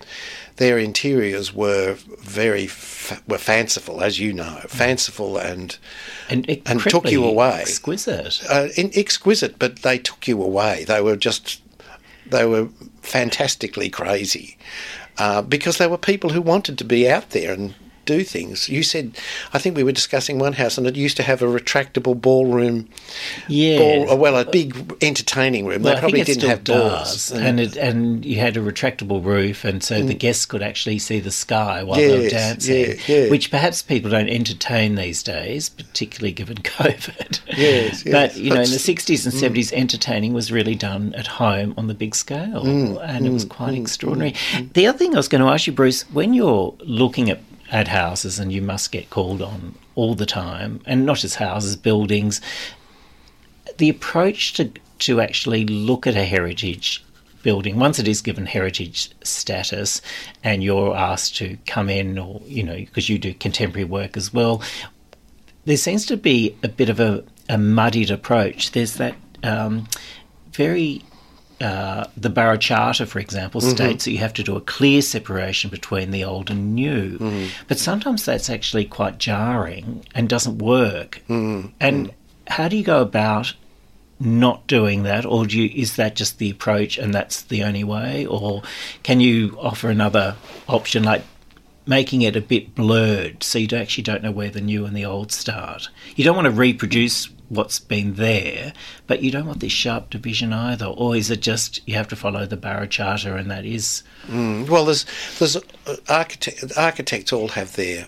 their 0.57 0.77
interiors 0.77 1.53
were 1.53 1.93
very 2.19 2.69
were 3.27 3.37
fanciful, 3.37 4.01
as 4.01 4.19
you 4.19 4.33
know, 4.33 4.61
fanciful 4.67 5.37
and 5.37 5.77
and, 6.29 6.49
and 6.65 6.81
took 6.81 7.09
you 7.09 7.23
away. 7.23 7.61
Exquisite, 7.61 8.41
uh, 8.49 8.67
in, 8.75 8.91
exquisite, 8.95 9.57
but 9.59 9.77
they 9.77 9.97
took 9.97 10.27
you 10.27 10.41
away. 10.43 10.83
They 10.83 11.01
were 11.01 11.15
just 11.15 11.61
they 12.25 12.45
were 12.45 12.67
fantastically 13.01 13.89
crazy 13.89 14.57
uh, 15.21 15.39
because 15.43 15.77
there 15.77 15.87
were 15.87 15.99
people 15.99 16.31
who 16.31 16.41
wanted 16.41 16.79
to 16.79 16.83
be 16.83 17.07
out 17.07 17.29
there 17.29 17.53
and 17.53 17.75
do 18.05 18.23
things. 18.23 18.69
You 18.69 18.83
said, 18.83 19.17
I 19.53 19.59
think 19.59 19.75
we 19.75 19.83
were 19.83 19.91
discussing 19.91 20.39
one 20.39 20.53
house, 20.53 20.77
and 20.77 20.87
it 20.87 20.95
used 20.95 21.17
to 21.17 21.23
have 21.23 21.41
a 21.41 21.45
retractable 21.45 22.19
ballroom. 22.19 22.89
Yeah, 23.47 24.05
ball, 24.05 24.17
well, 24.17 24.37
a 24.37 24.45
big 24.45 24.95
entertaining 25.01 25.65
room. 25.65 25.83
Well, 25.83 25.95
they 25.95 25.99
probably 25.99 26.23
didn't 26.23 26.47
have 26.49 26.63
doors, 26.63 27.31
and 27.31 27.59
it, 27.59 27.77
and 27.77 28.25
you 28.25 28.39
had 28.39 28.57
a 28.57 28.59
retractable 28.59 29.23
roof, 29.23 29.63
and 29.63 29.83
so 29.83 30.01
mm. 30.01 30.07
the 30.07 30.13
guests 30.13 30.45
could 30.45 30.61
actually 30.61 30.99
see 30.99 31.19
the 31.19 31.31
sky 31.31 31.83
while 31.83 31.99
yes, 31.99 32.11
they 32.11 32.23
were 32.23 32.29
dancing. 32.29 32.75
Yeah, 32.75 33.23
yeah. 33.23 33.29
Which 33.29 33.51
perhaps 33.51 33.81
people 33.81 34.11
don't 34.11 34.29
entertain 34.29 34.95
these 34.95 35.23
days, 35.23 35.69
particularly 35.69 36.31
given 36.31 36.57
COVID. 36.57 37.39
Yes, 37.47 38.05
yes. 38.05 38.11
but 38.11 38.37
you 38.37 38.49
know, 38.49 38.61
in 38.61 38.69
the 38.69 38.79
sixties 38.79 39.25
and 39.25 39.35
mm. 39.35 39.39
seventies, 39.39 39.71
mm. 39.71 39.77
entertaining 39.77 40.33
was 40.33 40.51
really 40.51 40.75
done 40.75 41.13
at 41.15 41.27
home 41.27 41.73
on 41.77 41.87
the 41.87 41.93
big 41.93 42.15
scale, 42.15 42.63
mm, 42.63 42.99
and 43.03 43.25
it 43.25 43.31
was 43.31 43.45
mm, 43.45 43.49
quite 43.49 43.73
mm, 43.73 43.81
extraordinary. 43.81 44.35
The 44.73 44.87
other 44.87 44.97
thing 44.97 45.13
I 45.13 45.17
was 45.17 45.27
going 45.27 45.43
to 45.43 45.49
ask 45.49 45.67
you, 45.67 45.73
Bruce, 45.73 46.03
when 46.11 46.33
you're 46.33 46.75
looking 46.79 47.29
at 47.29 47.39
at 47.71 47.87
houses 47.87 48.37
and 48.37 48.51
you 48.51 48.61
must 48.61 48.91
get 48.91 49.09
called 49.09 49.41
on 49.41 49.75
all 49.95 50.13
the 50.13 50.25
time, 50.25 50.81
and 50.85 51.05
not 51.05 51.17
just 51.17 51.37
houses, 51.37 51.75
buildings. 51.75 52.41
The 53.77 53.89
approach 53.89 54.53
to, 54.53 54.71
to 54.99 55.21
actually 55.21 55.65
look 55.65 56.05
at 56.05 56.15
a 56.15 56.25
heritage 56.25 57.03
building, 57.43 57.79
once 57.79 57.97
it 57.97 58.07
is 58.07 58.21
given 58.21 58.45
heritage 58.45 59.09
status 59.23 60.01
and 60.43 60.63
you're 60.63 60.95
asked 60.95 61.37
to 61.37 61.57
come 61.65 61.89
in, 61.89 62.19
or, 62.19 62.41
you 62.45 62.61
know, 62.61 62.75
because 62.75 63.09
you 63.09 63.17
do 63.17 63.33
contemporary 63.33 63.85
work 63.85 64.17
as 64.17 64.33
well, 64.33 64.61
there 65.65 65.77
seems 65.77 66.05
to 66.07 66.17
be 66.17 66.55
a 66.63 66.67
bit 66.67 66.89
of 66.89 66.99
a, 66.99 67.23
a 67.49 67.57
muddied 67.57 68.11
approach. 68.11 68.71
There's 68.71 68.95
that 68.95 69.15
um, 69.43 69.87
very 70.51 71.01
uh, 71.61 72.05
the 72.17 72.29
Burra 72.29 72.57
Charter, 72.57 73.05
for 73.05 73.19
example, 73.19 73.61
mm-hmm. 73.61 73.71
states 73.71 74.05
that 74.05 74.11
you 74.11 74.17
have 74.17 74.33
to 74.33 74.43
do 74.43 74.55
a 74.55 74.61
clear 74.61 75.01
separation 75.01 75.69
between 75.69 76.11
the 76.11 76.23
old 76.23 76.49
and 76.49 76.75
new. 76.75 77.17
Mm-hmm. 77.17 77.47
But 77.67 77.79
sometimes 77.79 78.25
that's 78.25 78.49
actually 78.49 78.85
quite 78.85 79.17
jarring 79.17 80.05
and 80.15 80.27
doesn't 80.27 80.57
work. 80.57 81.21
Mm-hmm. 81.29 81.69
And 81.79 82.13
how 82.47 82.67
do 82.67 82.75
you 82.75 82.83
go 82.83 83.01
about 83.01 83.53
not 84.19 84.67
doing 84.67 85.03
that, 85.03 85.25
or 85.25 85.45
you, 85.47 85.69
is 85.73 85.95
that 85.95 86.15
just 86.15 86.37
the 86.37 86.49
approach 86.49 86.97
and 86.97 87.13
that's 87.13 87.43
the 87.43 87.63
only 87.63 87.83
way? 87.83 88.25
Or 88.25 88.61
can 89.03 89.19
you 89.19 89.57
offer 89.59 89.89
another 89.89 90.35
option 90.67 91.03
like 91.03 91.23
making 91.87 92.21
it 92.21 92.35
a 92.35 92.41
bit 92.41 92.75
blurred 92.75 93.43
so 93.43 93.57
you 93.57 93.67
actually 93.75 94.03
don't 94.03 94.21
know 94.21 94.31
where 94.31 94.51
the 94.51 94.61
new 94.61 94.85
and 94.85 94.95
the 94.95 95.05
old 95.05 95.31
start? 95.31 95.89
You 96.15 96.23
don't 96.23 96.35
want 96.35 96.45
to 96.45 96.51
reproduce 96.51 97.29
what's 97.51 97.79
been 97.79 98.13
there, 98.13 98.71
but 99.07 99.21
you 99.21 99.29
don't 99.29 99.45
want 99.45 99.59
this 99.59 99.73
sharp 99.73 100.09
division 100.09 100.53
either. 100.53 100.85
Or 100.85 101.15
is 101.15 101.29
it 101.29 101.41
just 101.41 101.85
you 101.87 101.95
have 101.95 102.07
to 102.07 102.15
follow 102.15 102.45
the 102.45 102.57
Burra 102.57 102.87
Charter 102.87 103.35
and 103.35 103.51
that 103.51 103.65
is? 103.65 104.03
Mm, 104.27 104.69
well, 104.69 104.85
there's 104.85 105.05
there's 105.37 105.57
uh, 105.57 105.97
architect, 106.07 106.77
architects 106.77 107.33
all 107.33 107.49
have 107.49 107.75
their 107.75 108.07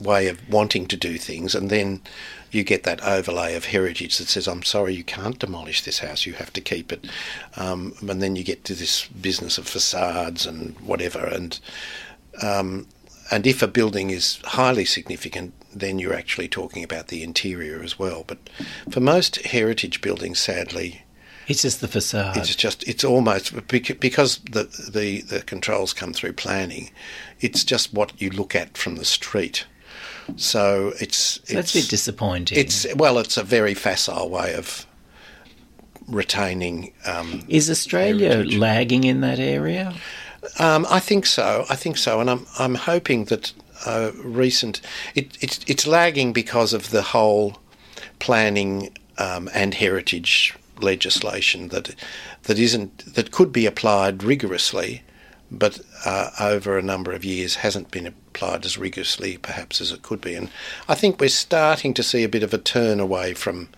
way 0.00 0.26
of 0.26 0.48
wanting 0.48 0.86
to 0.86 0.96
do 0.96 1.18
things, 1.18 1.54
and 1.54 1.68
then 1.68 2.00
you 2.50 2.64
get 2.64 2.82
that 2.84 3.02
overlay 3.04 3.54
of 3.54 3.66
heritage 3.66 4.16
that 4.16 4.28
says, 4.28 4.48
"I'm 4.48 4.62
sorry, 4.62 4.94
you 4.94 5.04
can't 5.04 5.38
demolish 5.38 5.82
this 5.82 5.98
house; 5.98 6.24
you 6.24 6.32
have 6.34 6.52
to 6.54 6.60
keep 6.62 6.92
it." 6.92 7.06
Um, 7.56 7.94
and 8.00 8.22
then 8.22 8.36
you 8.36 8.42
get 8.42 8.64
to 8.64 8.74
this 8.74 9.06
business 9.08 9.58
of 9.58 9.68
facades 9.68 10.46
and 10.46 10.78
whatever, 10.80 11.24
and 11.26 11.60
um, 12.42 12.86
and 13.32 13.46
if 13.46 13.62
a 13.62 13.66
building 13.66 14.10
is 14.10 14.38
highly 14.44 14.84
significant, 14.84 15.54
then 15.74 15.98
you're 15.98 16.14
actually 16.14 16.48
talking 16.48 16.84
about 16.84 17.08
the 17.08 17.22
interior 17.22 17.82
as 17.82 17.98
well. 17.98 18.24
But 18.26 18.38
for 18.90 19.00
most 19.00 19.36
heritage 19.46 20.02
buildings, 20.02 20.38
sadly, 20.38 21.02
it's 21.48 21.62
just 21.62 21.80
the 21.80 21.88
facade. 21.88 22.36
It's 22.36 22.54
just 22.54 22.86
it's 22.86 23.04
almost 23.04 23.66
because 23.66 24.38
the 24.50 24.64
the 24.92 25.22
the 25.22 25.40
controls 25.40 25.92
come 25.92 26.12
through 26.12 26.34
planning. 26.34 26.90
It's 27.40 27.64
just 27.64 27.92
what 27.92 28.20
you 28.20 28.30
look 28.30 28.54
at 28.54 28.76
from 28.76 28.96
the 28.96 29.04
street. 29.04 29.66
So 30.36 30.92
it's, 31.00 31.16
so 31.16 31.40
it's 31.42 31.52
that's 31.52 31.74
a 31.74 31.78
bit 31.78 31.88
disappointing. 31.88 32.58
It's 32.58 32.86
well, 32.94 33.18
it's 33.18 33.36
a 33.36 33.42
very 33.42 33.74
facile 33.74 34.28
way 34.28 34.54
of 34.54 34.86
retaining. 36.06 36.92
Um, 37.06 37.44
Is 37.48 37.70
Australia 37.70 38.28
heritage. 38.28 38.56
lagging 38.56 39.04
in 39.04 39.20
that 39.22 39.38
area? 39.38 39.94
Um, 40.58 40.86
I 40.90 41.00
think 41.00 41.26
so. 41.26 41.64
I 41.70 41.76
think 41.76 41.96
so, 41.96 42.20
and 42.20 42.28
I'm 42.30 42.46
I'm 42.58 42.74
hoping 42.74 43.26
that 43.26 43.52
uh, 43.86 44.10
recent. 44.16 44.80
It, 45.14 45.38
it's 45.40 45.60
it's 45.66 45.86
lagging 45.86 46.32
because 46.32 46.72
of 46.72 46.90
the 46.90 47.02
whole 47.02 47.58
planning 48.18 48.96
um, 49.18 49.48
and 49.54 49.74
heritage 49.74 50.54
legislation 50.80 51.68
that 51.68 51.94
that 52.44 52.58
isn't 52.58 53.14
that 53.14 53.30
could 53.30 53.52
be 53.52 53.66
applied 53.66 54.22
rigorously, 54.22 55.02
but 55.50 55.80
uh, 56.04 56.30
over 56.40 56.76
a 56.76 56.82
number 56.82 57.12
of 57.12 57.24
years 57.24 57.56
hasn't 57.56 57.90
been 57.90 58.06
applied 58.06 58.64
as 58.64 58.78
rigorously 58.78 59.36
perhaps 59.36 59.80
as 59.80 59.92
it 59.92 60.02
could 60.02 60.20
be. 60.20 60.34
And 60.34 60.50
I 60.88 60.94
think 60.94 61.20
we're 61.20 61.28
starting 61.28 61.94
to 61.94 62.02
see 62.02 62.24
a 62.24 62.28
bit 62.28 62.42
of 62.42 62.52
a 62.52 62.58
turn 62.58 63.00
away 63.00 63.34
from 63.34 63.68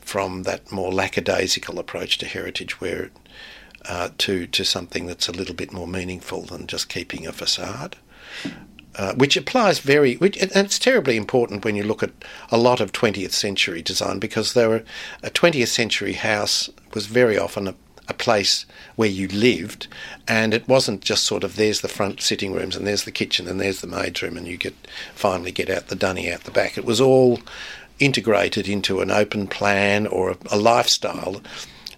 from 0.00 0.42
that 0.42 0.72
more 0.72 0.92
lackadaisical 0.92 1.78
approach 1.78 2.18
to 2.18 2.26
heritage, 2.26 2.80
where 2.80 3.10
uh, 3.86 4.10
to 4.18 4.46
to 4.46 4.64
something 4.64 5.06
that's 5.06 5.28
a 5.28 5.32
little 5.32 5.54
bit 5.54 5.72
more 5.72 5.88
meaningful 5.88 6.42
than 6.42 6.66
just 6.66 6.88
keeping 6.88 7.26
a 7.26 7.32
facade 7.32 7.96
uh, 8.96 9.14
which 9.14 9.36
applies 9.36 9.78
very, 9.78 10.16
which, 10.16 10.36
and 10.36 10.50
it's 10.54 10.78
terribly 10.78 11.16
important 11.16 11.64
when 11.64 11.76
you 11.76 11.82
look 11.82 12.02
at 12.02 12.10
a 12.50 12.58
lot 12.58 12.80
of 12.80 12.92
20th 12.92 13.32
century 13.32 13.80
design 13.80 14.18
because 14.18 14.52
there 14.52 14.68
were 14.68 14.84
a 15.22 15.30
20th 15.30 15.68
century 15.68 16.12
house 16.12 16.68
was 16.92 17.06
very 17.06 17.38
often 17.38 17.68
a, 17.68 17.74
a 18.08 18.14
place 18.14 18.66
where 18.96 19.08
you 19.08 19.28
lived, 19.28 19.86
and 20.28 20.52
it 20.52 20.68
wasn't 20.68 21.00
just 21.00 21.24
sort 21.24 21.42
of 21.42 21.56
there's 21.56 21.80
the 21.80 21.88
front 21.88 22.20
sitting 22.20 22.52
rooms 22.52 22.76
and 22.76 22.86
there's 22.86 23.04
the 23.04 23.10
kitchen 23.10 23.48
and 23.48 23.60
there's 23.60 23.80
the 23.80 23.86
maid's 23.86 24.22
room 24.22 24.36
and 24.36 24.46
you 24.46 24.58
get 24.58 24.74
finally 25.14 25.52
get 25.52 25.70
out 25.70 25.88
the 25.88 25.96
dunny 25.96 26.30
out 26.30 26.44
the 26.44 26.50
back. 26.50 26.76
It 26.76 26.84
was 26.84 27.00
all 27.00 27.40
integrated 27.98 28.68
into 28.68 29.00
an 29.00 29.10
open 29.10 29.46
plan 29.46 30.06
or 30.06 30.32
a, 30.32 30.36
a 30.50 30.58
lifestyle. 30.58 31.40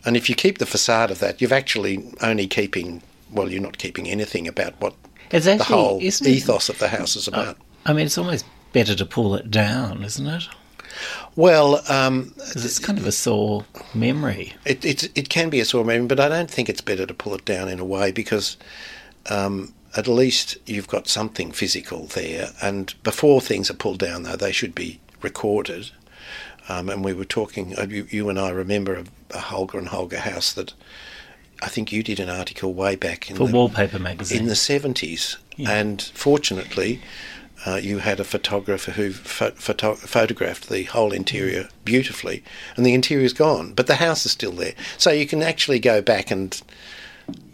And 0.04 0.16
if 0.16 0.28
you 0.28 0.34
keep 0.34 0.58
the 0.58 0.66
facade 0.66 1.10
of 1.10 1.18
that, 1.20 1.40
you've 1.40 1.52
actually 1.52 2.04
only 2.20 2.46
keeping 2.46 3.02
well, 3.34 3.50
you're 3.50 3.60
not 3.60 3.78
keeping 3.78 4.08
anything 4.08 4.46
about 4.46 4.80
what 4.80 4.94
it's 5.30 5.46
actually, 5.46 5.58
the 5.58 5.64
whole 5.64 6.02
ethos 6.02 6.68
of 6.68 6.78
the 6.78 6.88
house 6.88 7.16
is 7.16 7.26
about. 7.26 7.58
I 7.84 7.92
mean, 7.92 8.06
it's 8.06 8.16
almost 8.16 8.44
better 8.72 8.94
to 8.94 9.04
pull 9.04 9.34
it 9.34 9.50
down, 9.50 10.04
isn't 10.04 10.26
it? 10.26 10.48
Well, 11.36 11.82
um, 11.90 12.32
it's 12.38 12.78
kind 12.78 12.98
of 12.98 13.06
a 13.06 13.12
sore 13.12 13.64
memory. 13.94 14.54
It, 14.64 14.84
it, 14.84 15.18
it 15.18 15.28
can 15.28 15.50
be 15.50 15.58
a 15.58 15.64
sore 15.64 15.84
memory, 15.84 16.06
but 16.06 16.20
I 16.20 16.28
don't 16.28 16.50
think 16.50 16.68
it's 16.68 16.80
better 16.80 17.04
to 17.04 17.14
pull 17.14 17.34
it 17.34 17.44
down 17.44 17.68
in 17.68 17.80
a 17.80 17.84
way 17.84 18.12
because 18.12 18.56
um, 19.28 19.74
at 19.96 20.06
least 20.06 20.56
you've 20.66 20.86
got 20.86 21.08
something 21.08 21.50
physical 21.50 22.06
there. 22.06 22.50
And 22.62 22.94
before 23.02 23.40
things 23.40 23.70
are 23.70 23.74
pulled 23.74 23.98
down, 23.98 24.22
though, 24.22 24.36
they 24.36 24.52
should 24.52 24.74
be 24.74 25.00
recorded. 25.20 25.90
Um, 26.68 26.88
and 26.88 27.04
we 27.04 27.12
were 27.12 27.24
talking, 27.24 27.78
uh, 27.78 27.86
you, 27.88 28.06
you, 28.10 28.28
and 28.28 28.38
I 28.38 28.50
remember 28.50 28.94
a, 28.94 29.04
a 29.30 29.38
Holger 29.38 29.78
and 29.78 29.88
Holger 29.88 30.18
house 30.18 30.52
that 30.54 30.72
I 31.62 31.68
think 31.68 31.92
you 31.92 32.02
did 32.02 32.20
an 32.20 32.30
article 32.30 32.72
way 32.72 32.96
back 32.96 33.30
in 33.30 33.36
for 33.36 33.46
the, 33.46 33.52
Wallpaper 33.52 33.98
magazine 33.98 34.40
in 34.40 34.46
the 34.46 34.56
seventies, 34.56 35.36
yeah. 35.56 35.70
and 35.70 36.02
fortunately. 36.02 37.00
Uh, 37.66 37.76
you 37.76 37.96
had 37.96 38.20
a 38.20 38.24
photographer 38.24 38.90
who 38.90 39.10
photo- 39.10 39.94
photographed 39.94 40.68
the 40.68 40.82
whole 40.82 41.12
interior 41.12 41.66
beautifully, 41.82 42.44
and 42.76 42.84
the 42.84 42.92
interior's 42.92 43.32
gone, 43.32 43.72
but 43.72 43.86
the 43.86 43.94
house 43.94 44.26
is 44.26 44.32
still 44.32 44.52
there. 44.52 44.74
So 44.98 45.10
you 45.12 45.26
can 45.26 45.42
actually 45.42 45.78
go 45.78 46.02
back 46.02 46.30
and 46.30 46.60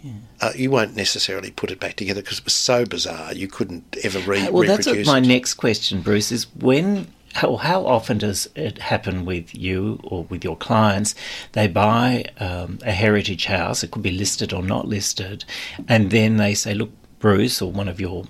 yeah. 0.02 0.12
uh, 0.40 0.52
you 0.56 0.70
won't 0.70 0.96
necessarily 0.96 1.52
put 1.52 1.70
it 1.70 1.78
back 1.78 1.94
together 1.94 2.22
because 2.22 2.38
it 2.38 2.44
was 2.44 2.54
so 2.54 2.84
bizarre 2.84 3.32
you 3.32 3.46
couldn't 3.46 3.98
ever 4.02 4.18
re- 4.20 4.50
well, 4.50 4.62
reproduce. 4.62 4.86
that's 4.86 5.06
my 5.06 5.20
next 5.20 5.54
question, 5.54 6.02
Bruce. 6.02 6.32
Is 6.32 6.44
when 6.56 7.06
how, 7.34 7.56
how 7.56 7.86
often 7.86 8.18
does 8.18 8.48
it 8.54 8.78
happen 8.78 9.24
with 9.24 9.54
you 9.54 10.00
or 10.02 10.24
with 10.24 10.44
your 10.44 10.56
clients? 10.56 11.14
They 11.52 11.68
buy 11.68 12.24
um, 12.38 12.78
a 12.84 12.92
heritage 12.92 13.46
house, 13.46 13.82
it 13.82 13.90
could 13.90 14.02
be 14.02 14.10
listed 14.10 14.52
or 14.52 14.62
not 14.62 14.88
listed, 14.88 15.44
and 15.88 16.10
then 16.10 16.36
they 16.36 16.54
say, 16.54 16.74
Look, 16.74 16.90
Bruce, 17.18 17.62
or 17.62 17.70
one 17.70 17.88
of 17.88 18.00
your 18.00 18.24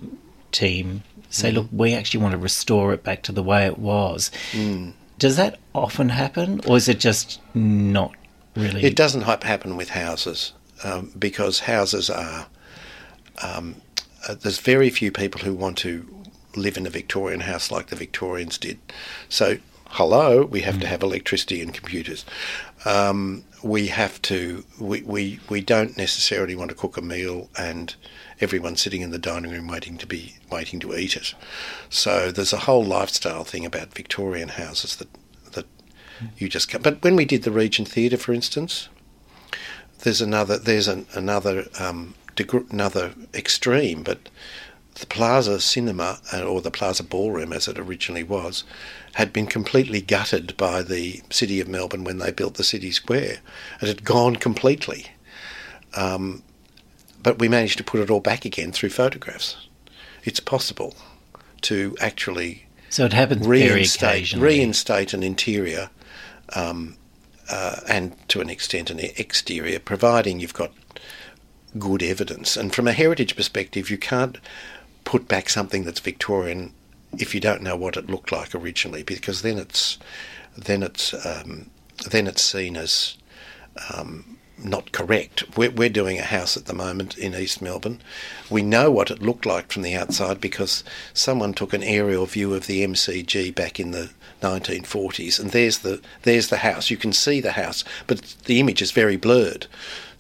team 0.53 1.03
say, 1.31 1.51
mm. 1.51 1.55
Look, 1.55 1.69
we 1.73 1.95
actually 1.95 2.21
want 2.21 2.33
to 2.33 2.39
restore 2.39 2.93
it 2.93 3.03
back 3.03 3.23
to 3.25 3.33
the 3.33 3.43
way 3.43 3.67
it 3.67 3.79
was. 3.79 4.31
Mm. 4.53 4.93
Does 5.19 5.37
that 5.37 5.59
often 5.75 6.11
happen, 6.11 6.61
or 6.67 6.77
is 6.77 6.89
it 6.89 6.99
just 6.99 7.41
not 7.55 8.13
really? 8.57 8.83
It 8.83 8.97
doesn't 8.97 9.23
happen 9.23 9.77
with 9.77 9.91
houses 9.91 10.53
um, 10.85 11.13
because 11.19 11.61
houses 11.61 12.11
are. 12.11 12.47
Um, 13.43 13.77
uh, 14.29 14.35
there's 14.35 14.59
very 14.59 14.91
few 14.91 15.11
people 15.11 15.41
who 15.41 15.55
want 15.55 15.79
to 15.79 16.07
live 16.57 16.77
in 16.77 16.87
a 16.87 16.91
Victorian 16.91 17.41
house 17.41 17.71
like 17.71 17.89
the 17.89 17.97
Victorians 17.97 18.59
did. 18.59 18.79
So, 19.29 19.59
hello, 19.91 20.45
we 20.45 20.61
have 20.63 20.77
mm. 20.77 20.81
to 20.83 20.87
have 20.87 21.03
electricity 21.03 21.61
and 21.61 21.75
computers. 21.75 22.25
Um, 22.85 23.45
we 23.63 23.89
have 23.89 24.21
to. 24.23 24.65
We, 24.79 25.03
we 25.03 25.41
we 25.49 25.61
don't 25.61 25.97
necessarily 25.97 26.55
want 26.55 26.71
to 26.71 26.77
cook 26.77 26.97
a 26.97 27.03
meal 27.03 27.51
and 27.59 27.95
everyone 28.41 28.77
sitting 28.77 29.03
in 29.03 29.11
the 29.11 29.19
dining 29.19 29.51
room 29.51 29.69
waiting 29.69 29.99
to 29.99 30.07
be 30.07 30.37
waiting 30.51 30.81
to 30.81 30.97
eat 30.97 31.17
it. 31.17 31.35
So 31.89 32.31
there's 32.33 32.53
a 32.53 32.59
whole 32.59 32.85
lifestyle 32.85 33.45
thing 33.45 33.67
about 33.67 33.95
Victorian 33.95 34.49
houses 34.51 34.97
that 34.97 35.09
that 35.53 35.67
you 36.39 36.49
just 36.49 36.69
can't. 36.69 36.83
But 36.83 37.03
when 37.03 37.17
we 37.17 37.25
did 37.25 37.43
the 37.43 37.51
Regent 37.51 37.89
Theatre, 37.89 38.17
for 38.17 38.33
instance, 38.33 38.89
there's 40.01 40.21
another 40.21 40.59
there's 40.59 40.89
an, 40.89 41.07
another 41.13 41.67
um, 41.79 42.15
deg- 42.37 42.71
another 42.71 43.13
extreme, 43.35 44.03
but 44.03 44.29
the 44.95 45.07
Plaza 45.07 45.61
Cinema 45.61 46.19
uh, 46.33 46.43
or 46.43 46.61
the 46.61 46.71
Plaza 46.71 47.03
Ballroom, 47.03 47.53
as 47.53 47.69
it 47.69 47.79
originally 47.79 48.23
was, 48.23 48.65
had 49.15 49.33
been 49.33 49.47
completely 49.47 50.01
gutted 50.01 50.57
by 50.57 50.83
the 50.83 51.23
City 51.31 51.61
of 51.61 51.69
Melbourne 51.69 52.05
when 52.05 52.19
they 52.19 52.31
built 52.31 52.55
the 52.55 52.65
City 52.65 52.91
Square. 52.91 53.39
It 53.81 53.89
had 53.89 54.05
gone 54.05 54.37
completely. 54.37 55.07
Um, 55.95 56.43
but 57.23 57.39
we 57.39 57.49
managed 57.49 57.79
to 57.79 57.85
put 57.85 58.01
it 58.01 58.11
all 58.11 58.21
back 58.21 58.45
again 58.45 58.73
through 58.73 58.91
photographs. 58.91 59.57
It's 60.25 60.41
possible 60.41 60.95
to 61.63 61.97
actually 62.01 62.67
so 62.89 63.05
it 63.05 63.13
happens 63.13 63.47
reinstate, 63.47 64.33
reinstate 64.35 65.15
an 65.15 65.23
interior 65.23 65.91
um, 66.55 66.97
uh, 67.49 67.81
and 67.89 68.17
to 68.29 68.41
an 68.41 68.51
extent 68.51 68.91
an 68.91 69.01
exterior, 69.01 69.79
providing 69.79 70.41
you've 70.41 70.55
got 70.55 70.73
good 71.79 72.03
evidence. 72.03 72.57
And 72.57 72.75
from 72.75 72.89
a 72.89 72.93
heritage 72.93 73.37
perspective, 73.37 73.91
you 73.91 73.99
can't 73.99 74.39
put 75.11 75.27
back 75.27 75.49
something 75.49 75.83
that's 75.83 75.99
Victorian 75.99 76.73
if 77.19 77.35
you 77.35 77.41
don't 77.41 77.63
know 77.63 77.75
what 77.75 77.97
it 77.97 78.09
looked 78.09 78.31
like 78.31 78.55
originally, 78.55 79.03
because 79.03 79.43
then 79.43 79.59
it's 79.59 79.99
then 80.57 80.85
it's 80.85 81.13
um, 81.27 81.69
then 82.09 82.29
it's 82.29 82.45
seen 82.45 82.77
as 82.77 83.17
um, 83.93 84.39
not 84.57 84.93
correct. 84.93 85.57
We're, 85.57 85.73
we're 85.73 85.89
doing 85.89 86.21
a 86.21 86.23
house 86.23 86.57
at 86.57 86.67
the 86.67 86.75
moment 86.75 87.19
in 87.19 87.35
East 87.35 87.61
Melbourne. 87.61 88.01
We 88.49 88.63
know 88.63 88.89
what 88.93 89.11
it 89.11 89.21
looked 89.21 89.47
like 89.47 89.73
from 89.73 89.83
the 89.83 89.97
outside 89.97 90.41
because 90.41 90.85
someone 91.13 91.55
took 91.55 91.73
an 91.73 91.83
aerial 91.83 92.27
view 92.27 92.55
of 92.55 92.69
the 92.69 92.85
MCG 92.87 93.53
back 93.53 93.81
in 93.81 93.91
the 93.91 94.11
1940s, 94.43 95.41
and 95.41 95.51
there's 95.51 95.79
the 95.79 96.01
there's 96.23 96.51
the 96.51 96.59
house. 96.59 96.89
You 96.89 96.97
can 96.97 97.13
see 97.13 97.41
the 97.41 97.53
house, 97.53 97.83
but 98.07 98.37
the 98.45 98.61
image 98.61 98.81
is 98.81 98.93
very 98.93 99.17
blurred, 99.17 99.67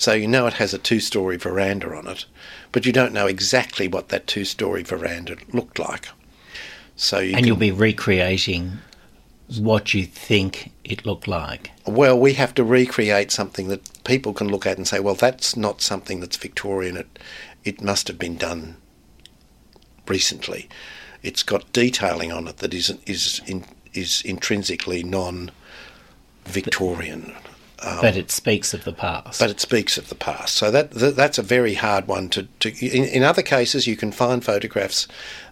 so 0.00 0.14
you 0.14 0.26
know 0.26 0.46
it 0.46 0.54
has 0.54 0.72
a 0.72 0.78
two-story 0.78 1.36
veranda 1.36 1.94
on 1.94 2.06
it, 2.06 2.24
but 2.72 2.86
you 2.86 2.92
don't 2.92 3.12
know 3.12 3.26
exactly 3.26 3.86
what 3.86 4.08
that 4.08 4.26
two-story 4.26 4.82
veranda 4.82 5.36
looked 5.52 5.78
like. 5.78 6.08
So 6.96 7.18
you 7.18 7.34
and 7.34 7.36
can, 7.36 7.44
you'll 7.44 7.56
be 7.56 7.70
recreating 7.70 8.78
what 9.58 9.92
you 9.92 10.06
think 10.06 10.72
it 10.84 11.04
looked 11.04 11.28
like. 11.28 11.72
Well, 11.86 12.18
we 12.18 12.32
have 12.32 12.54
to 12.54 12.64
recreate 12.64 13.30
something 13.30 13.68
that 13.68 14.02
people 14.04 14.32
can 14.32 14.48
look 14.48 14.64
at 14.64 14.78
and 14.78 14.88
say, 14.88 15.00
well, 15.00 15.16
that's 15.16 15.54
not 15.54 15.82
something 15.82 16.20
that's 16.20 16.38
Victorian. 16.38 16.96
It, 16.96 17.18
it 17.64 17.82
must 17.82 18.08
have 18.08 18.18
been 18.18 18.38
done 18.38 18.76
recently. 20.06 20.66
It's 21.22 21.42
got 21.42 21.70
detailing 21.74 22.32
on 22.32 22.48
it 22.48 22.56
that 22.58 22.72
is, 22.72 22.96
is, 23.04 23.42
in, 23.46 23.66
is 23.92 24.22
intrinsically 24.24 25.02
non 25.02 25.50
Victorian. 26.46 27.34
Um, 27.82 27.98
but 28.00 28.16
it 28.16 28.30
speaks 28.30 28.74
of 28.74 28.84
the 28.84 28.92
past. 28.92 29.40
But 29.40 29.50
it 29.50 29.60
speaks 29.60 29.96
of 29.96 30.08
the 30.08 30.14
past. 30.14 30.54
So 30.54 30.70
that, 30.70 30.90
that 30.92 31.16
that's 31.16 31.38
a 31.38 31.42
very 31.42 31.74
hard 31.74 32.06
one 32.06 32.28
to. 32.30 32.46
to 32.60 32.68
in, 32.84 33.04
in, 33.04 33.22
other 33.22 33.42
cases, 33.42 33.86
you 33.86 33.96
can 33.96 34.12
find 34.12 34.44
photographs 34.44 35.08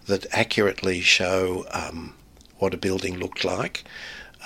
that 0.07 0.27
accurately 0.33 1.01
show 1.01 1.65
um, 1.73 2.15
what 2.59 2.75
a 2.75 2.77
building 2.77 3.19
looked 3.19 3.45
like 3.45 3.85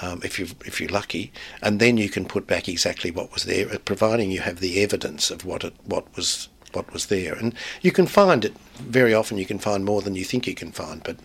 um, 0.03 0.21
if 0.25 0.39
you 0.39 0.49
if 0.65 0.81
you're 0.81 0.91
lucky, 0.91 1.33
and 1.63 1.81
then 1.81 1.97
you 1.97 2.09
can 2.09 2.25
put 2.25 2.47
back 2.47 2.69
exactly 2.69 3.11
what 3.11 3.33
was 3.33 3.45
there, 3.45 3.67
providing 3.81 4.31
you 4.31 4.41
have 4.41 4.61
the 4.61 4.83
evidence 4.83 5.31
of 5.31 5.45
what 5.45 5.65
it 5.65 5.75
what 5.85 6.15
was 6.17 6.49
what 6.73 6.93
was 6.93 7.07
there, 7.07 7.35
and 7.35 7.55
you 7.83 7.93
can 7.93 8.07
find 8.07 8.45
it 8.45 8.57
very 8.79 9.15
often. 9.15 9.39
You 9.39 9.47
can 9.47 9.59
find 9.59 9.85
more 9.85 10.03
than 10.03 10.17
you 10.17 10.25
think 10.25 10.47
you 10.47 10.55
can 10.55 10.73
find, 10.73 11.03
but 11.03 11.17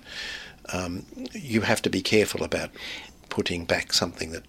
um, 0.74 1.06
you 1.34 1.62
have 1.62 1.82
to 1.84 1.90
be 1.90 2.02
careful 2.02 2.44
about 2.44 2.70
putting 3.30 3.66
back 3.66 3.94
something 3.94 4.32
that 4.32 4.44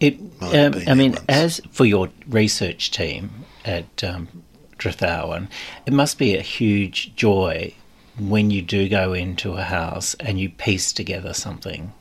it. 0.00 0.18
Um, 0.40 0.74
I 0.86 0.94
mean, 0.94 1.12
once. 1.12 1.24
as 1.28 1.60
for 1.70 1.84
your 1.84 2.10
research 2.28 2.90
team 2.90 3.30
at 3.64 4.04
um, 4.04 4.28
it 5.86 5.92
must 5.92 6.18
be 6.18 6.36
a 6.36 6.42
huge 6.42 7.14
joy 7.16 7.74
when 8.18 8.50
you 8.50 8.60
do 8.60 8.88
go 8.88 9.12
into 9.12 9.54
a 9.54 9.62
house 9.62 10.14
and 10.20 10.38
you 10.38 10.50
piece 10.50 10.92
together 10.92 11.32
something 11.32 11.92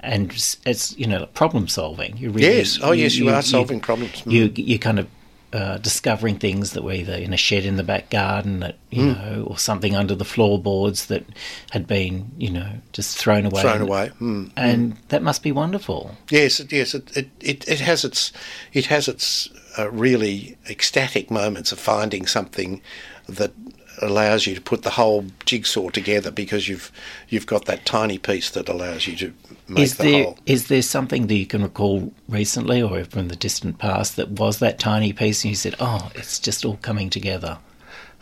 and 0.00 0.32
it's 0.66 0.96
you 0.98 1.06
know 1.06 1.26
problem 1.26 1.68
solving. 1.68 2.16
You 2.16 2.30
really, 2.30 2.58
yes, 2.58 2.78
oh 2.82 2.92
you, 2.92 3.04
yes, 3.04 3.14
you, 3.16 3.26
you 3.26 3.30
are 3.30 3.42
solving 3.42 3.80
problems. 3.80 4.22
Mm. 4.22 4.32
You 4.32 4.52
you 4.54 4.78
kind 4.78 4.98
of 4.98 5.08
uh, 5.52 5.78
discovering 5.78 6.38
things 6.38 6.72
that 6.72 6.84
were 6.84 6.92
either 6.92 7.14
in 7.14 7.32
a 7.32 7.36
shed 7.36 7.64
in 7.64 7.76
the 7.76 7.82
back 7.82 8.08
garden 8.10 8.60
that 8.60 8.76
you 8.90 9.02
mm. 9.02 9.16
know, 9.16 9.44
or 9.44 9.58
something 9.58 9.96
under 9.96 10.14
the 10.14 10.24
floorboards 10.24 11.06
that 11.06 11.24
had 11.70 11.86
been 11.86 12.30
you 12.38 12.50
know 12.50 12.70
just 12.92 13.18
thrown 13.18 13.44
away. 13.44 13.62
Thrown 13.62 13.80
away, 13.80 14.10
mm. 14.20 14.50
and 14.56 14.94
mm. 14.94 15.08
that 15.08 15.22
must 15.22 15.42
be 15.42 15.52
wonderful. 15.52 16.16
Yes, 16.30 16.60
yes, 16.70 16.94
it 16.94 17.16
it, 17.16 17.30
it, 17.40 17.68
it 17.68 17.80
has 17.80 18.04
its 18.04 18.32
it 18.72 18.86
has 18.86 19.08
its 19.08 19.48
uh, 19.78 19.90
really 19.90 20.56
ecstatic 20.68 21.30
moments 21.30 21.72
of 21.72 21.78
finding 21.78 22.26
something 22.26 22.80
that 23.28 23.52
allows 24.00 24.46
you 24.46 24.54
to 24.54 24.60
put 24.60 24.82
the 24.82 24.90
whole 24.90 25.26
jigsaw 25.44 25.90
together 25.90 26.30
because 26.30 26.68
you've 26.68 26.90
you've 27.28 27.46
got 27.46 27.66
that 27.66 27.84
tiny 27.84 28.18
piece 28.18 28.50
that 28.50 28.68
allows 28.68 29.06
you 29.06 29.16
to 29.16 29.34
make 29.68 29.84
is 29.84 29.96
the 29.96 30.02
there, 30.02 30.24
whole. 30.24 30.38
Is 30.46 30.68
there 30.68 30.82
something 30.82 31.26
that 31.26 31.34
you 31.34 31.46
can 31.46 31.62
recall 31.62 32.12
recently 32.28 32.82
or 32.82 33.04
from 33.04 33.28
the 33.28 33.36
distant 33.36 33.78
past 33.78 34.16
that 34.16 34.30
was 34.30 34.58
that 34.58 34.78
tiny 34.78 35.12
piece 35.12 35.44
and 35.44 35.50
you 35.50 35.56
said, 35.56 35.74
"Oh, 35.80 36.10
it's 36.14 36.38
just 36.38 36.64
all 36.64 36.78
coming 36.78 37.10
together"? 37.10 37.58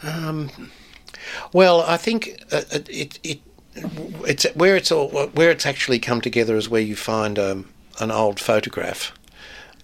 Um, 0.02 0.50
well, 1.52 1.82
I 1.82 1.96
think 1.96 2.42
uh, 2.52 2.62
it, 2.88 3.18
it 3.22 3.40
it's 4.26 4.44
where 4.54 4.76
it's 4.76 4.92
all 4.92 5.08
where 5.08 5.50
it's 5.50 5.66
actually 5.66 5.98
come 5.98 6.20
together 6.20 6.56
is 6.56 6.68
where 6.68 6.80
you 6.80 6.96
find 6.96 7.38
um, 7.38 7.68
an 8.00 8.10
old 8.10 8.40
photograph, 8.40 9.12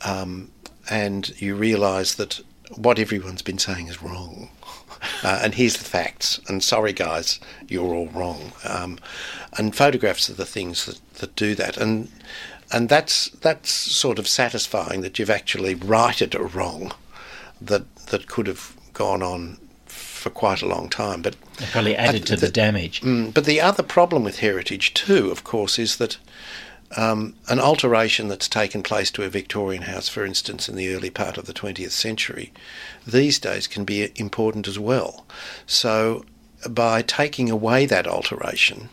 um, 0.04 0.50
and 0.90 1.40
you 1.40 1.54
realise 1.54 2.14
that 2.14 2.40
what 2.76 2.98
everyone's 2.98 3.42
been 3.42 3.58
saying 3.58 3.88
is 3.88 4.02
wrong. 4.02 4.50
Uh, 5.22 5.40
and 5.42 5.54
here's 5.54 5.76
the 5.76 5.84
facts. 5.84 6.40
And 6.48 6.62
sorry, 6.62 6.92
guys, 6.92 7.40
you're 7.68 7.94
all 7.94 8.08
wrong. 8.08 8.52
Um, 8.64 8.98
and 9.56 9.74
photographs 9.74 10.28
are 10.30 10.34
the 10.34 10.46
things 10.46 10.86
that, 10.86 11.00
that 11.16 11.36
do 11.36 11.54
that. 11.54 11.76
And 11.76 12.10
and 12.72 12.88
that's 12.88 13.28
that's 13.30 13.70
sort 13.70 14.18
of 14.18 14.26
satisfying 14.26 15.02
that 15.02 15.18
you've 15.18 15.30
actually 15.30 15.74
righted 15.74 16.34
a 16.34 16.42
wrong 16.42 16.92
that 17.60 17.84
that 18.06 18.26
could 18.26 18.46
have 18.46 18.74
gone 18.92 19.22
on 19.22 19.58
for 19.86 20.30
quite 20.30 20.62
a 20.62 20.66
long 20.66 20.88
time. 20.88 21.22
But 21.22 21.36
it 21.60 21.68
probably 21.70 21.96
added 21.96 22.26
to 22.26 22.36
the, 22.36 22.46
the 22.46 22.52
damage. 22.52 23.00
Mm, 23.02 23.32
but 23.32 23.44
the 23.44 23.60
other 23.60 23.82
problem 23.82 24.24
with 24.24 24.38
heritage 24.38 24.94
too, 24.94 25.30
of 25.30 25.44
course, 25.44 25.78
is 25.78 25.96
that 25.96 26.18
um, 26.96 27.34
an 27.48 27.58
alteration 27.58 28.28
that's 28.28 28.48
taken 28.48 28.82
place 28.82 29.10
to 29.12 29.22
a 29.22 29.28
Victorian 29.28 29.82
house, 29.82 30.08
for 30.08 30.24
instance, 30.24 30.68
in 30.68 30.76
the 30.76 30.94
early 30.94 31.10
part 31.10 31.36
of 31.36 31.46
the 31.46 31.52
20th 31.52 31.90
century, 31.90 32.52
these 33.06 33.38
days 33.38 33.66
can 33.66 33.84
be 33.84 34.12
important 34.16 34.68
as 34.68 34.78
well. 34.78 35.26
So, 35.66 36.24
by 36.68 37.02
taking 37.02 37.50
away 37.50 37.86
that 37.86 38.06
alteration, 38.06 38.88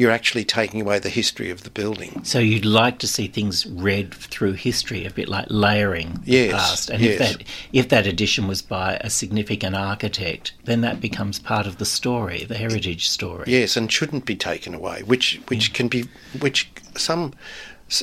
you're 0.00 0.10
actually 0.10 0.46
taking 0.46 0.80
away 0.80 0.98
the 0.98 1.10
history 1.10 1.50
of 1.50 1.62
the 1.62 1.68
building. 1.68 2.24
So 2.24 2.38
you'd 2.38 2.64
like 2.64 2.98
to 3.00 3.06
see 3.06 3.26
things 3.26 3.66
read 3.66 4.14
through 4.14 4.52
history, 4.52 5.04
a 5.04 5.10
bit 5.10 5.28
like 5.28 5.44
layering 5.50 6.20
yes, 6.24 6.52
past. 6.52 6.88
And 6.88 7.02
yes. 7.02 7.12
if 7.12 7.18
that 7.18 7.46
if 7.74 7.88
that 7.90 8.06
addition 8.06 8.48
was 8.48 8.62
by 8.62 8.94
a 9.02 9.10
significant 9.10 9.76
architect, 9.76 10.54
then 10.64 10.80
that 10.80 11.02
becomes 11.02 11.38
part 11.38 11.66
of 11.66 11.76
the 11.76 11.84
story, 11.84 12.44
the 12.44 12.56
heritage 12.56 13.10
story. 13.10 13.44
Yes, 13.46 13.76
and 13.76 13.92
shouldn't 13.92 14.24
be 14.24 14.36
taken 14.36 14.74
away, 14.74 15.02
which 15.02 15.38
which 15.48 15.68
yeah. 15.68 15.74
can 15.74 15.88
be 15.88 16.08
which 16.40 16.70
some 16.96 17.34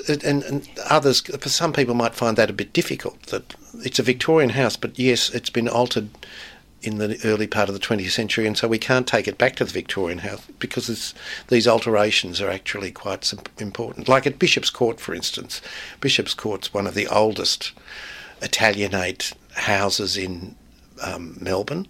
and, 0.08 0.44
and, 0.44 0.70
others, 0.90 1.22
for 1.22 1.50
some 1.50 1.74
people, 1.74 1.96
might 1.96 2.14
find 2.14 2.38
that 2.38 2.52
a 2.52 2.54
bit 2.54 2.74
difficult. 2.74 3.20
That 3.28 3.56
it's 3.78 3.98
a 3.98 4.04
Victorian 4.04 4.52
house, 4.52 4.78
but 4.78 5.00
yes, 5.00 5.32
it's 5.32 5.50
been 5.50 5.68
altered 5.68 6.10
in 6.88 6.98
the 6.98 7.20
early 7.24 7.48
part 7.48 7.70
of 7.70 7.76
the 7.76 7.80
20th 7.80 8.12
century, 8.12 8.48
and 8.48 8.58
so 8.58 8.68
we 8.68 8.80
can't 8.80 9.06
take 9.06 9.28
it 9.28 9.38
back 9.38 9.56
to 9.58 9.66
the 9.66 9.72
Victorian 9.72 10.20
house 10.20 10.42
because 10.58 11.14
these 11.50 11.68
alterations 11.68 12.42
are 12.42 12.50
actually 12.50 12.92
quite 12.92 13.32
important. 13.60 14.08
Like 14.08 14.26
at 14.26 14.40
Bishopscourt, 14.40 15.00
for 15.00 15.14
instance, 15.14 15.62
Bishopscourt's 16.02 16.74
one 16.74 16.88
of 16.88 16.96
the 16.96 17.08
oldest 17.08 17.74
Italianate 18.42 19.34
houses 19.54 20.18
in 20.18 20.56
um, 21.02 21.38
Melbourne 21.40 21.88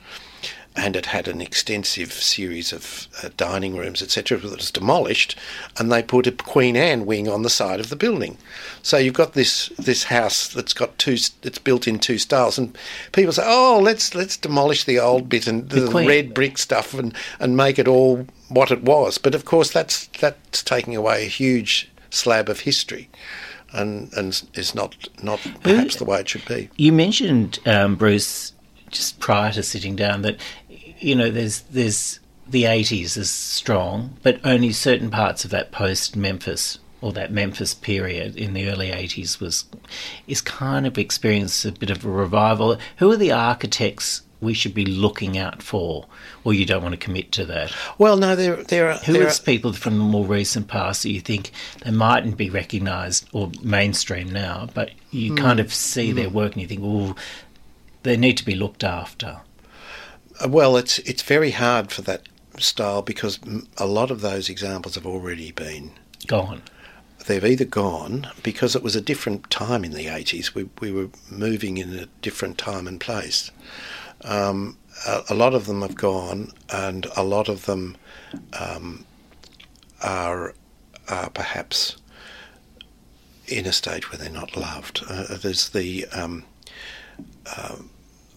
and 0.77 0.95
it 0.95 1.07
had 1.07 1.27
an 1.27 1.41
extensive 1.41 2.13
series 2.13 2.71
of 2.71 3.07
uh, 3.23 3.29
dining 3.35 3.75
rooms, 3.75 4.01
etc., 4.01 4.37
that 4.37 4.57
was 4.57 4.71
demolished, 4.71 5.35
and 5.77 5.91
they 5.91 6.03
put 6.03 6.27
a 6.27 6.31
Queen 6.31 6.75
Anne 6.75 7.05
wing 7.05 7.27
on 7.27 7.41
the 7.41 7.49
side 7.49 7.79
of 7.79 7.89
the 7.89 7.95
building. 7.95 8.37
So 8.83 8.97
you've 8.97 9.15
got 9.15 9.33
this 9.33 9.69
this 9.77 10.03
house 10.05 10.47
that's 10.47 10.73
got 10.73 10.97
two, 10.99 11.17
it's 11.43 11.57
built 11.57 11.87
in 11.87 11.97
two 11.97 12.19
styles, 12.19 12.57
and 12.57 12.77
people 13.11 13.33
say, 13.33 13.43
"Oh, 13.45 13.79
let's 13.81 14.13
let's 14.13 14.37
demolish 14.37 14.83
the 14.83 14.99
old 14.99 15.27
bit 15.27 15.47
and 15.47 15.67
the, 15.69 15.81
the 15.81 15.91
red 15.91 16.33
brick 16.33 16.57
stuff 16.57 16.93
and 16.93 17.13
and 17.39 17.57
make 17.57 17.79
it 17.79 17.87
all 17.87 18.27
what 18.49 18.71
it 18.71 18.83
was." 18.83 19.17
But 19.17 19.33
of 19.33 19.45
course, 19.45 19.71
that's 19.71 20.07
that's 20.19 20.61
taking 20.61 20.95
away 20.95 21.25
a 21.25 21.29
huge 21.29 21.89
slab 22.11 22.49
of 22.49 22.61
history 22.61 23.09
and 23.73 24.13
and 24.13 24.43
is 24.53 24.75
not 24.75 24.95
not 25.23 25.39
perhaps 25.63 25.95
the 25.95 26.05
way 26.05 26.19
it 26.19 26.29
should 26.29 26.45
be. 26.45 26.69
You 26.77 26.93
mentioned 26.93 27.59
um, 27.65 27.95
Bruce 27.95 28.53
just 28.89 29.19
prior 29.19 29.51
to 29.51 29.63
sitting 29.63 29.95
down 29.95 30.21
that 30.21 30.39
you 30.99 31.15
know, 31.15 31.31
there's 31.31 31.61
there's 31.61 32.19
the 32.49 32.63
80s 32.63 33.17
is 33.17 33.29
strong, 33.29 34.17
but 34.23 34.39
only 34.43 34.71
certain 34.71 35.11
parts 35.11 35.43
of 35.43 35.51
that 35.51 35.71
post 35.71 36.15
Memphis 36.15 36.79
or 37.01 37.11
that 37.13 37.31
Memphis 37.31 37.73
period 37.73 38.35
in 38.35 38.53
the 38.53 38.69
early 38.69 38.89
80s 38.89 39.39
was 39.39 39.65
is 40.27 40.41
kind 40.41 40.87
of 40.87 40.97
experienced 40.97 41.65
a 41.65 41.71
bit 41.71 41.89
of 41.89 42.05
a 42.05 42.09
revival. 42.09 42.77
Who 42.97 43.11
are 43.11 43.17
the 43.17 43.31
architects 43.31 44.23
we 44.39 44.53
should 44.53 44.73
be 44.73 44.85
looking 44.85 45.37
out 45.37 45.63
for, 45.63 46.05
or 46.43 46.53
you 46.53 46.65
don't 46.65 46.83
want 46.83 46.93
to 46.93 46.97
commit 46.97 47.31
to 47.33 47.45
that? 47.45 47.73
Well, 47.97 48.17
no, 48.17 48.35
there 48.35 48.63
there 48.63 48.89
are 48.89 48.97
who 48.97 49.13
there 49.13 49.27
is 49.27 49.39
are... 49.39 49.43
people 49.43 49.73
from 49.73 49.97
the 49.97 50.03
more 50.03 50.25
recent 50.25 50.67
past 50.67 51.03
that 51.03 51.11
you 51.11 51.21
think 51.21 51.51
they 51.83 51.91
mightn't 51.91 52.37
be 52.37 52.49
recognised 52.49 53.27
or 53.33 53.51
mainstream 53.61 54.31
now, 54.31 54.69
but 54.73 54.91
you 55.11 55.33
mm. 55.33 55.37
kind 55.37 55.59
of 55.59 55.73
see 55.73 56.11
mm. 56.11 56.15
their 56.15 56.29
work 56.29 56.53
and 56.53 56.61
you 56.61 56.67
think, 56.67 56.81
oh, 56.83 57.15
they 58.03 58.17
need 58.17 58.37
to 58.37 58.45
be 58.45 58.55
looked 58.55 58.83
after. 58.83 59.41
Uh, 60.43 60.49
well, 60.49 60.77
it's 60.77 60.99
it's 60.99 61.21
very 61.21 61.51
hard 61.51 61.91
for 61.91 62.01
that 62.03 62.27
style 62.59 63.01
because 63.01 63.39
a 63.77 63.85
lot 63.85 64.11
of 64.11 64.21
those 64.21 64.49
examples 64.49 64.95
have 64.95 65.05
already 65.05 65.51
been 65.51 65.91
gone. 66.25 66.61
They've 67.25 67.43
either 67.43 67.65
gone 67.65 68.27
because 68.41 68.75
it 68.75 68.83
was 68.83 68.95
a 68.95 69.01
different 69.01 69.49
time 69.49 69.83
in 69.83 69.91
the 69.91 70.05
80s. 70.05 70.53
We, 70.53 70.69
we 70.79 70.91
were 70.91 71.09
moving 71.29 71.77
in 71.77 71.93
a 71.93 72.05
different 72.21 72.57
time 72.57 72.87
and 72.87 72.99
place. 73.01 73.51
Um, 74.23 74.77
a, 75.05 75.23
a, 75.29 75.35
lot 75.35 75.53
of 75.53 75.65
them 75.65 75.81
have 75.81 75.95
gone, 75.95 76.53
and 76.71 77.05
a 77.17 77.23
lot 77.23 77.49
of 77.49 77.65
them 77.65 77.97
um, 78.57 79.05
are, 80.01 80.53
are 81.09 81.29
perhaps 81.31 81.97
in 83.47 83.65
a 83.65 83.73
stage 83.73 84.09
where 84.09 84.17
they're 84.17 84.29
not 84.29 84.55
loved. 84.55 85.03
Uh, 85.07 85.37
there's 85.37 85.69
the 85.69 86.05
um, 86.13 86.45
uh, 87.45 87.75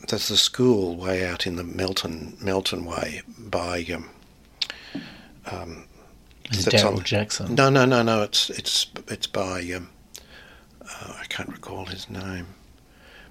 there's 0.08 0.30
a 0.30 0.36
school 0.36 0.96
way 0.96 1.26
out 1.26 1.46
in 1.46 1.56
the 1.56 1.64
Melton 1.64 2.36
Melton 2.40 2.84
Way 2.84 3.22
by. 3.38 3.86
Um, 3.92 4.10
um, 5.46 5.84
Daryl 6.50 7.02
Jackson? 7.04 7.54
No, 7.54 7.70
no, 7.70 7.84
no, 7.84 8.02
no. 8.02 8.22
It's 8.22 8.50
it's 8.50 8.86
it's 9.08 9.26
by. 9.26 9.60
Um, 9.72 9.90
uh, 10.82 11.14
I 11.20 11.24
can't 11.28 11.48
recall 11.48 11.84
his 11.86 12.10
name, 12.10 12.48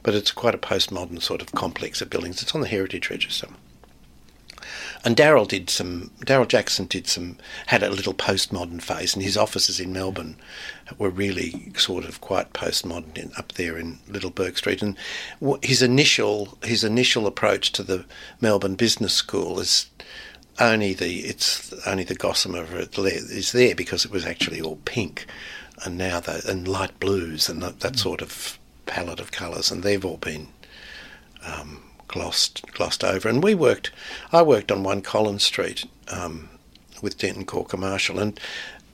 but 0.03 0.15
it's 0.15 0.31
quite 0.31 0.55
a 0.55 0.59
postmodern 0.59 1.21
sort 1.21 1.41
of 1.41 1.51
complex 1.51 2.01
of 2.01 2.09
buildings. 2.09 2.41
It's 2.41 2.55
on 2.55 2.61
the 2.61 2.67
Heritage 2.67 3.09
Register. 3.09 3.47
And 5.05 5.15
Daryl 5.15 5.47
did 5.47 5.69
some. 5.69 6.11
Daryl 6.25 6.47
Jackson 6.47 6.85
did 6.85 7.07
some. 7.07 7.37
Had 7.67 7.83
a 7.83 7.89
little 7.89 8.13
postmodern 8.13 8.81
phase, 8.81 9.13
and 9.13 9.23
his 9.23 9.37
offices 9.37 9.79
in 9.79 9.93
Melbourne 9.93 10.35
were 10.97 11.09
really 11.09 11.71
sort 11.77 12.03
of 12.03 12.19
quite 12.19 12.51
postmodern 12.51 13.17
in, 13.17 13.31
up 13.37 13.53
there 13.53 13.77
in 13.77 13.99
Little 14.09 14.29
Bourke 14.29 14.57
Street. 14.57 14.81
And 14.81 14.97
his 15.63 15.81
initial 15.81 16.57
his 16.63 16.83
initial 16.83 17.27
approach 17.27 17.71
to 17.73 17.83
the 17.83 18.05
Melbourne 18.41 18.75
Business 18.75 19.13
School 19.13 19.59
is 19.59 19.89
only 20.59 20.93
the 20.93 21.19
it's 21.19 21.73
only 21.87 22.03
the 22.03 22.15
gossamer 22.15 22.65
is 22.97 23.53
there 23.53 23.75
because 23.75 24.03
it 24.03 24.11
was 24.11 24.25
actually 24.25 24.59
all 24.59 24.79
pink, 24.83 25.25
and 25.85 25.97
now 25.97 26.19
the 26.19 26.43
and 26.45 26.67
light 26.67 26.99
blues 26.99 27.47
and 27.47 27.63
that, 27.63 27.79
that 27.79 27.97
sort 27.97 28.21
of 28.21 28.59
palette 28.85 29.21
of 29.21 29.31
colours, 29.31 29.71
and 29.71 29.83
they've 29.83 30.03
all 30.03 30.17
been. 30.17 30.47
Um, 31.45 31.83
glossed 32.09 32.61
glossed 32.73 33.03
over. 33.03 33.29
And 33.29 33.41
we 33.41 33.55
worked, 33.55 33.91
I 34.33 34.41
worked 34.41 34.71
on 34.71 34.83
One 34.83 35.01
Collins 35.01 35.43
Street 35.43 35.85
um, 36.11 36.49
with 37.01 37.17
Denton 37.17 37.45
Corker 37.45 37.77
Marshall, 37.77 38.19
and 38.19 38.37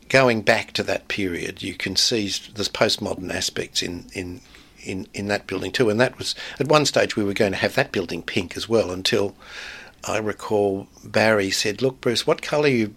going 0.09 0.43
back 0.43 0.71
to 0.73 0.83
that 0.83 1.07
period, 1.07 1.63
you 1.63 1.73
can 1.73 1.95
see 1.95 2.31
there's 2.53 2.69
postmodern 2.69 3.33
aspects 3.33 3.81
in 3.81 4.05
in. 4.13 4.41
In, 4.87 5.07
in 5.15 5.29
that 5.29 5.47
building 5.47 5.71
too, 5.71 5.89
and 5.89 5.99
that 5.99 6.19
was 6.19 6.35
at 6.59 6.67
one 6.67 6.85
stage 6.85 7.15
we 7.15 7.23
were 7.23 7.33
going 7.33 7.53
to 7.53 7.57
have 7.57 7.73
that 7.73 7.91
building 7.91 8.21
pink 8.21 8.55
as 8.55 8.69
well. 8.69 8.91
Until 8.91 9.35
I 10.03 10.19
recall 10.19 10.87
Barrie 11.03 11.49
said, 11.49 11.81
"Look, 11.81 12.01
Bruce, 12.01 12.27
what 12.27 12.43
colour 12.43 12.67
you, 12.67 12.93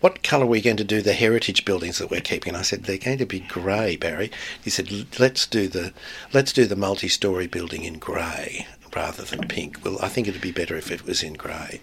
what 0.00 0.24
colour 0.24 0.46
are 0.46 0.48
we 0.48 0.60
going 0.60 0.78
to 0.78 0.82
do 0.82 1.00
the 1.00 1.12
heritage 1.12 1.64
buildings 1.64 1.98
that 1.98 2.10
we're 2.10 2.20
keeping?" 2.20 2.56
I 2.56 2.62
said, 2.62 2.84
"They're 2.84 2.98
going 2.98 3.18
to 3.18 3.26
be 3.26 3.38
grey, 3.38 3.94
Barrie." 3.94 4.32
He 4.64 4.70
said, 4.70 4.90
"Let's 5.20 5.46
do 5.46 5.68
the, 5.68 5.92
let's 6.32 6.52
do 6.52 6.66
the 6.66 6.74
multi-story 6.74 7.46
building 7.46 7.84
in 7.84 8.00
grey." 8.00 8.66
Rather 8.94 9.22
than 9.22 9.48
pink. 9.48 9.84
Well, 9.84 9.98
I 10.02 10.08
think 10.08 10.28
it'd 10.28 10.40
be 10.40 10.52
better 10.52 10.76
if 10.76 10.90
it 10.90 11.04
was 11.04 11.22
in 11.22 11.34
grey, 11.34 11.80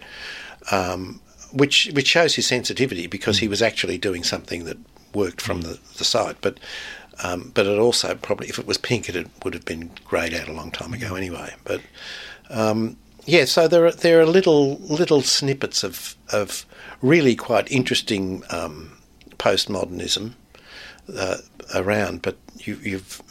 um, 0.72 1.22
which 1.52 1.90
which 1.94 2.08
shows 2.08 2.36
his 2.36 2.48
sensitivity 2.48 3.08
because 3.08 3.40
he 3.40 3.48
was 3.48 3.62
actually 3.62 3.98
doing 3.98 4.24
something 4.24 4.66
that 4.66 4.78
worked 5.14 5.42
from 5.42 5.62
the, 5.62 5.80
the 5.98 6.04
side. 6.04 6.36
But 6.42 6.60
um, 7.24 7.52
but 7.54 7.66
it 7.66 7.80
also 7.80 8.16
probably 8.16 8.48
if 8.48 8.60
it 8.60 8.68
was 8.68 8.78
pink, 8.78 9.10
it 9.10 9.28
would 9.44 9.54
have 9.54 9.66
been 9.66 9.92
greyed 10.06 10.34
out 10.34 10.48
a 10.48 10.54
long 10.54 10.72
time 10.72 10.94
ago 10.94 11.16
anyway. 11.16 11.54
But 11.64 11.82
um, 12.50 12.98
yeah, 13.26 13.46
so 13.46 13.68
there 13.68 13.86
are 13.86 13.92
there 13.92 14.20
are 14.20 14.26
little 14.26 14.78
little 14.78 15.22
snippets 15.22 15.84
of 15.84 16.16
of 16.32 16.66
really 17.02 17.36
quite 17.36 17.72
interesting 17.72 18.44
um, 18.50 18.98
postmodernism 19.38 20.34
uh, 21.14 21.38
around, 21.74 22.22
but 22.22 22.38
you, 22.60 22.80
you've 22.82 23.22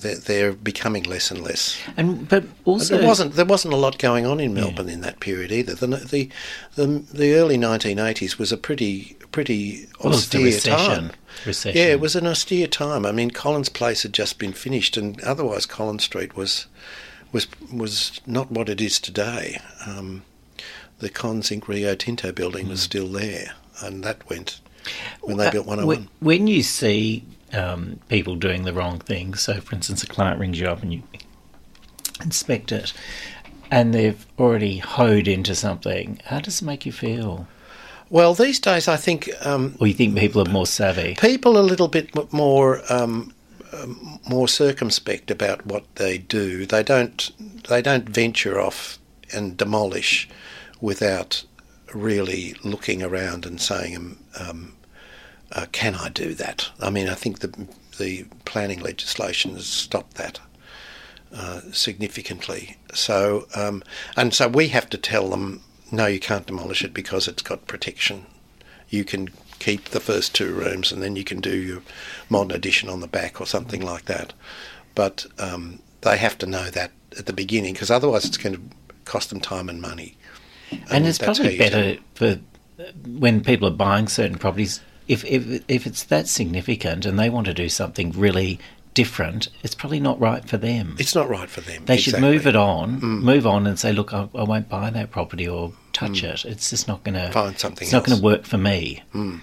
they're, 0.00 0.16
they're, 0.16 0.52
becoming 0.52 1.04
less 1.04 1.30
and 1.30 1.42
less. 1.42 1.78
And 1.96 2.28
but 2.28 2.44
also 2.64 2.96
there 2.96 3.06
wasn't 3.06 3.34
there 3.34 3.44
wasn't 3.44 3.74
a 3.74 3.76
lot 3.76 3.98
going 3.98 4.26
on 4.26 4.40
in 4.40 4.54
Melbourne 4.54 4.88
yeah. 4.88 4.94
in 4.94 5.00
that 5.02 5.20
period 5.20 5.52
either. 5.52 5.74
The, 5.74 5.86
the 5.86 6.30
the 6.76 6.86
the 6.86 7.34
early 7.34 7.58
1980s 7.58 8.38
was 8.38 8.52
a 8.52 8.56
pretty 8.56 9.16
pretty 9.32 9.86
austere 10.04 10.58
time. 10.58 11.12
Recession. 11.46 11.76
Yeah, 11.76 11.92
it 11.92 12.00
was 12.00 12.16
an 12.16 12.26
austere 12.26 12.66
time. 12.66 13.06
I 13.06 13.12
mean, 13.12 13.30
Collins 13.30 13.68
Place 13.68 14.02
had 14.02 14.12
just 14.12 14.38
been 14.38 14.52
finished, 14.52 14.96
and 14.96 15.20
otherwise 15.22 15.66
Collins 15.66 16.04
Street 16.04 16.36
was 16.36 16.66
was 17.32 17.46
was 17.72 18.20
not 18.26 18.50
what 18.50 18.68
it 18.68 18.80
is 18.80 18.98
today. 18.98 19.60
Um, 19.86 20.22
the 20.98 21.10
Conzinc 21.10 21.68
Rio 21.68 21.94
Tinto 21.94 22.32
building 22.32 22.66
mm. 22.66 22.70
was 22.70 22.82
still 22.82 23.08
there, 23.08 23.54
and 23.82 24.02
that 24.04 24.28
went 24.28 24.60
when 25.22 25.36
they 25.36 25.46
uh, 25.46 25.50
built 25.52 25.66
101. 25.66 26.08
When 26.20 26.46
you 26.46 26.62
see 26.62 27.24
um, 27.52 28.00
people 28.08 28.36
doing 28.36 28.64
the 28.64 28.72
wrong 28.72 28.98
thing. 28.98 29.34
So, 29.34 29.60
for 29.60 29.74
instance, 29.74 30.02
a 30.02 30.06
client 30.06 30.38
rings 30.38 30.60
you 30.60 30.66
up 30.66 30.82
and 30.82 30.92
you 30.92 31.02
inspect 32.22 32.72
it, 32.72 32.92
and 33.70 33.94
they've 33.94 34.26
already 34.38 34.78
hoed 34.78 35.28
into 35.28 35.54
something. 35.54 36.20
How 36.26 36.40
does 36.40 36.62
it 36.62 36.64
make 36.64 36.86
you 36.86 36.92
feel? 36.92 37.46
Well, 38.08 38.34
these 38.34 38.58
days 38.58 38.88
I 38.88 38.96
think. 38.96 39.30
Um, 39.44 39.76
or 39.80 39.86
you 39.86 39.94
think 39.94 40.16
people 40.16 40.42
are 40.46 40.50
more 40.50 40.66
savvy? 40.66 41.16
People 41.20 41.56
are 41.56 41.60
a 41.60 41.64
little 41.64 41.88
bit 41.88 42.32
more. 42.32 42.82
Um, 42.92 43.34
more 44.28 44.48
circumspect 44.48 45.30
about 45.30 45.64
what 45.64 45.84
they 45.94 46.18
do. 46.18 46.66
They 46.66 46.82
don't. 46.82 47.30
They 47.68 47.80
don't 47.80 48.08
venture 48.08 48.60
off 48.60 48.98
and 49.32 49.56
demolish 49.56 50.28
without 50.80 51.44
really 51.94 52.54
looking 52.64 53.02
around 53.02 53.46
and 53.46 53.60
saying, 53.60 54.18
um, 54.38 54.74
uh, 55.52 55.66
can 55.72 55.94
I 55.94 56.08
do 56.08 56.34
that? 56.34 56.70
I 56.80 56.90
mean, 56.90 57.08
I 57.08 57.14
think 57.14 57.40
the 57.40 57.68
the 57.98 58.24
planning 58.46 58.80
legislation 58.80 59.54
has 59.54 59.66
stopped 59.66 60.14
that 60.14 60.40
uh, 61.34 61.60
significantly. 61.70 62.76
So, 62.94 63.46
um, 63.54 63.82
and 64.16 64.32
so 64.32 64.48
we 64.48 64.68
have 64.68 64.88
to 64.90 64.98
tell 64.98 65.28
them, 65.28 65.62
no, 65.92 66.06
you 66.06 66.18
can't 66.18 66.46
demolish 66.46 66.82
it 66.82 66.94
because 66.94 67.28
it's 67.28 67.42
got 67.42 67.66
protection. 67.66 68.26
You 68.88 69.04
can 69.04 69.28
keep 69.58 69.90
the 69.90 70.00
first 70.00 70.34
two 70.34 70.52
rooms, 70.54 70.92
and 70.92 71.02
then 71.02 71.16
you 71.16 71.24
can 71.24 71.40
do 71.40 71.56
your 71.56 71.82
modern 72.28 72.56
addition 72.56 72.88
on 72.88 73.00
the 73.00 73.06
back 73.06 73.40
or 73.40 73.46
something 73.46 73.82
like 73.82 74.06
that. 74.06 74.32
But 74.94 75.26
um, 75.38 75.80
they 76.00 76.16
have 76.16 76.38
to 76.38 76.46
know 76.46 76.70
that 76.70 76.92
at 77.18 77.26
the 77.26 77.32
beginning, 77.32 77.74
because 77.74 77.90
otherwise 77.90 78.24
it's 78.24 78.38
going 78.38 78.56
to 78.56 78.62
cost 79.04 79.30
them 79.30 79.40
time 79.40 79.68
and 79.68 79.80
money. 79.80 80.16
And, 80.70 80.84
and 80.90 81.06
it's 81.06 81.18
probably 81.18 81.58
better 81.58 81.96
for 82.14 82.38
when 83.06 83.42
people 83.42 83.68
are 83.68 83.72
buying 83.72 84.08
certain 84.08 84.38
properties 84.38 84.80
if 85.08 85.24
if 85.24 85.64
if 85.68 85.86
it's 85.86 86.04
that 86.04 86.28
significant 86.28 87.04
and 87.04 87.18
they 87.18 87.28
want 87.28 87.46
to 87.46 87.54
do 87.54 87.68
something 87.68 88.12
really 88.12 88.60
different, 88.94 89.48
it's 89.62 89.74
probably 89.74 90.00
not 90.00 90.20
right 90.20 90.48
for 90.48 90.56
them. 90.56 90.96
It's 90.98 91.14
not 91.14 91.28
right 91.28 91.48
for 91.48 91.60
them. 91.60 91.84
They 91.86 91.96
should 91.96 92.14
exactly. 92.14 92.28
Mm. 92.28 92.32
move 92.32 92.46
it 92.46 92.56
on, 92.56 93.00
move 93.00 93.46
on, 93.46 93.66
and 93.66 93.78
say, 93.78 93.92
"Look, 93.92 94.14
I, 94.14 94.28
I 94.34 94.44
won't 94.44 94.68
buy 94.68 94.90
that 94.90 95.10
property 95.10 95.48
or 95.48 95.72
touch 95.92 96.22
it. 96.22 96.44
It's 96.44 96.70
just 96.70 96.86
not 96.86 97.02
going 97.02 97.14
to 97.14 97.30
Find 97.32 97.58
something 97.58 97.86
It's 97.86 97.92
not 97.92 98.04
going 98.04 98.18
to 98.18 98.24
work 98.24 98.44
for 98.44 98.58
me." 98.58 99.02
Mm, 99.12 99.40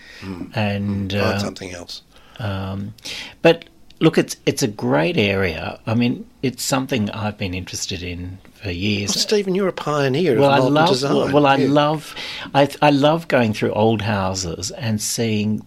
And 0.56 1.12
Find 1.12 1.13
uh, 1.16 1.40
something 1.40 1.72
else. 1.74 2.02
um, 2.40 2.94
but 3.42 3.66
look, 3.99 4.17
it's 4.17 4.38
it's 4.45 4.63
a 4.63 4.67
great 4.67 5.17
area. 5.17 5.79
I 5.86 5.93
mean, 5.95 6.25
it's 6.41 6.63
something 6.63 7.10
I've 7.12 7.38
been 7.38 7.53
interested 7.53 8.01
in 8.03 8.38
for 8.53 8.71
years. 8.71 9.10
Well, 9.15 9.21
Stephen, 9.21 9.55
you're 9.55 9.67
a 9.67 9.73
pioneer 9.73 10.39
well, 10.39 10.51
of 10.51 10.63
I 10.63 10.67
love 10.67 10.89
design. 10.89 11.15
well, 11.15 11.31
well, 11.33 11.45
I 11.45 11.55
Yeah. 11.57 11.69
love 11.69 12.15
I 12.55 12.69
I 12.81 12.89
love 12.89 13.27
going 13.27 13.53
through 13.53 13.71
old 13.73 14.01
houses 14.01 14.71
and 14.71 15.01
seeing 15.01 15.65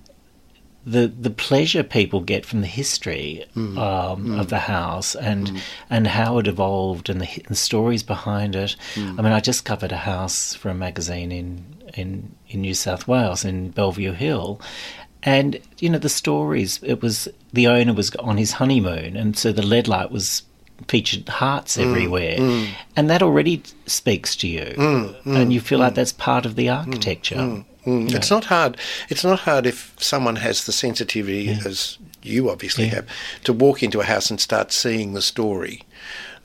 the 0.86 1.06
the 1.08 1.30
pleasure 1.30 1.82
people 1.82 2.20
get 2.20 2.46
from 2.46 2.62
the 2.62 2.66
history 2.66 3.44
Mm. 3.54 3.76
um, 3.78 4.38
of 4.40 4.48
the 4.48 4.60
house 4.60 5.14
and 5.14 5.60
and 5.90 6.06
how 6.06 6.38
it 6.38 6.46
evolved 6.46 7.10
and 7.10 7.20
the, 7.20 7.28
the 7.48 7.54
stories 7.54 8.02
behind 8.02 8.56
it. 8.56 8.76
Mm. 8.94 9.18
I 9.18 9.22
mean, 9.22 9.32
I 9.32 9.40
just 9.40 9.64
covered 9.64 9.92
a 9.92 9.98
house 9.98 10.54
for 10.54 10.70
a 10.70 10.74
magazine 10.74 11.30
in 11.32 11.64
in 11.94 12.34
in 12.48 12.62
New 12.62 12.74
South 12.74 13.06
Wales 13.06 13.44
in 13.44 13.70
Bellevue 13.70 14.12
Hill. 14.12 14.60
And 15.22 15.61
you 15.78 15.90
know 15.90 15.98
the 15.98 16.09
stories. 16.09 16.80
It 16.83 17.02
was 17.02 17.28
the 17.52 17.66
owner 17.68 17.92
was 17.92 18.14
on 18.16 18.37
his 18.38 18.52
honeymoon, 18.52 19.16
and 19.16 19.37
so 19.37 19.52
the 19.52 19.62
lead 19.66 19.87
light 19.88 20.11
was 20.11 20.42
featured 20.88 21.28
hearts 21.28 21.76
Mm. 21.76 21.83
everywhere, 21.83 22.37
and 22.96 23.11
that 23.11 23.22
already 23.22 23.62
speaks 23.87 24.35
to 24.37 24.48
you, 24.48 25.12
and 25.26 25.52
you 25.52 25.61
feel 25.61 25.78
like 25.78 25.94
that's 25.94 26.12
part 26.12 26.46
of 26.46 26.56
the 26.56 26.70
architecture. 26.70 27.37
Mm, 27.87 28.14
It's 28.14 28.30
not 28.30 28.44
hard. 28.46 28.76
It's 29.11 29.24
not 29.24 29.40
hard 29.40 29.66
if 29.66 29.94
someone 29.98 30.37
has 30.37 30.64
the 30.64 30.72
sensitivity, 30.72 31.48
as 31.66 31.98
you 32.22 32.48
obviously 32.50 32.85
Yeah. 32.87 32.94
have, 32.96 33.06
to 33.44 33.52
walk 33.52 33.83
into 33.83 34.00
a 34.00 34.04
house 34.04 34.30
and 34.30 34.40
start 34.40 34.72
seeing 34.72 35.12
the 35.14 35.22
story. 35.22 35.83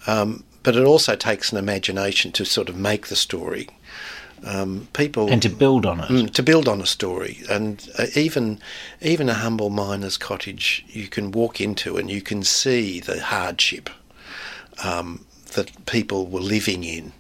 Um, 0.08 0.44
but 0.64 0.76
it 0.76 0.84
also 0.86 1.16
takes 1.16 1.52
an 1.52 1.58
imagination 1.58 2.32
to 2.34 2.46
sort 2.46 2.70
of 2.70 2.76
make 2.76 3.08
the 3.08 3.16
story. 3.16 3.68
Um, 4.48 4.88
people 4.94 5.32
and 5.32 5.42
to 5.42 5.50
build 5.50 5.88
on 5.88 6.02
it. 6.02 6.10
Mm, 6.10 6.32
to 6.34 6.44
build 6.44 6.68
on 6.68 6.80
a 6.80 6.86
story, 6.86 7.40
and 7.50 7.90
uh, 7.98 8.06
even 8.16 8.60
even 9.02 9.28
a 9.28 9.34
humble 9.34 9.72
miner's 9.72 10.18
cottage, 10.18 10.86
you 10.88 11.08
can 11.08 11.32
walk 11.32 11.60
into 11.60 11.98
and 11.98 12.12
you 12.12 12.22
can 12.22 12.44
see 12.44 13.00
the 13.00 13.24
hardship 13.24 13.90
um, 14.84 15.26
that 15.54 15.86
people 15.88 16.28
were 16.28 16.42
living 16.42 16.84
in, 16.84 17.12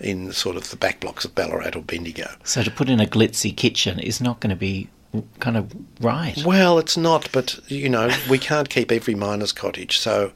in 0.00 0.32
sort 0.32 0.56
of 0.56 0.70
the 0.70 0.76
back 0.76 1.00
blocks 1.00 1.26
of 1.26 1.34
Ballarat 1.34 1.76
or 1.76 1.82
Bendigo. 1.82 2.30
So 2.44 2.62
to 2.62 2.70
put 2.70 2.88
in 2.88 3.00
a 3.00 3.06
glitzy 3.06 3.54
kitchen 3.54 3.98
is 3.98 4.20
not 4.20 4.40
going 4.40 4.50
to 4.50 4.56
be 4.56 4.88
kind 5.40 5.56
of 5.56 5.72
right. 6.00 6.42
Well, 6.44 6.78
it's 6.78 6.96
not, 6.96 7.28
but 7.32 7.60
you 7.68 7.88
know, 7.88 8.10
we 8.30 8.38
can't 8.38 8.68
keep 8.68 8.90
every 8.90 9.14
miner's 9.14 9.52
cottage. 9.52 9.98
So, 9.98 10.32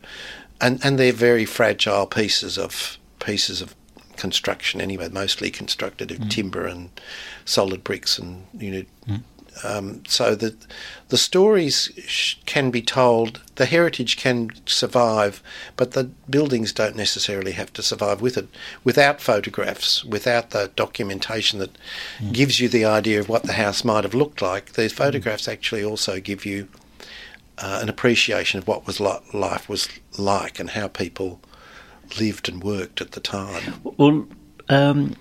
and 0.60 0.84
and 0.84 0.98
they're 0.98 1.12
very 1.12 1.44
fragile 1.44 2.06
pieces 2.06 2.58
of 2.58 2.98
pieces 3.18 3.62
of 3.62 3.74
construction 4.16 4.80
anyway. 4.80 5.08
Mostly 5.08 5.50
constructed 5.50 6.10
of 6.10 6.28
timber 6.28 6.66
and 6.66 6.90
solid 7.44 7.84
bricks, 7.84 8.18
and 8.18 8.46
you 8.58 8.86
know, 9.08 9.18
um, 9.64 10.02
so 10.06 10.34
that 10.34 10.66
the 11.08 11.16
stories 11.16 11.90
sh- 12.06 12.36
can 12.46 12.70
be 12.70 12.82
told. 12.82 13.40
The 13.54 13.66
heritage 13.66 14.16
can 14.16 14.50
survive, 14.66 15.42
but 15.76 15.92
the 15.92 16.10
buildings 16.28 16.72
don't 16.72 16.96
necessarily 16.96 17.52
have 17.52 17.72
to 17.74 17.82
survive 17.82 18.20
with 18.20 18.36
it. 18.36 18.48
Without 18.84 19.20
photographs, 19.20 20.04
without 20.04 20.50
the 20.50 20.70
documentation 20.76 21.58
that 21.58 21.76
gives 22.32 22.60
you 22.60 22.68
the 22.68 22.84
idea 22.84 23.18
of 23.18 23.28
what 23.28 23.44
the 23.44 23.54
house 23.54 23.84
might 23.84 24.04
have 24.04 24.14
looked 24.14 24.42
like, 24.42 24.72
these 24.72 24.92
photographs 24.92 25.48
actually 25.48 25.84
also 25.84 26.20
give 26.20 26.44
you 26.44 26.68
uh, 27.58 27.78
an 27.80 27.88
appreciation 27.88 28.58
of 28.58 28.68
what 28.68 28.86
was 28.86 29.00
li- 29.00 29.18
life 29.32 29.68
was 29.68 29.88
like 30.18 30.60
and 30.60 30.70
how 30.70 30.88
people 30.88 31.40
lived 32.20 32.48
and 32.48 32.62
worked 32.62 33.00
at 33.00 33.12
the 33.12 33.20
time. 33.20 33.74
Well, 33.96 34.26
um, 34.68 35.16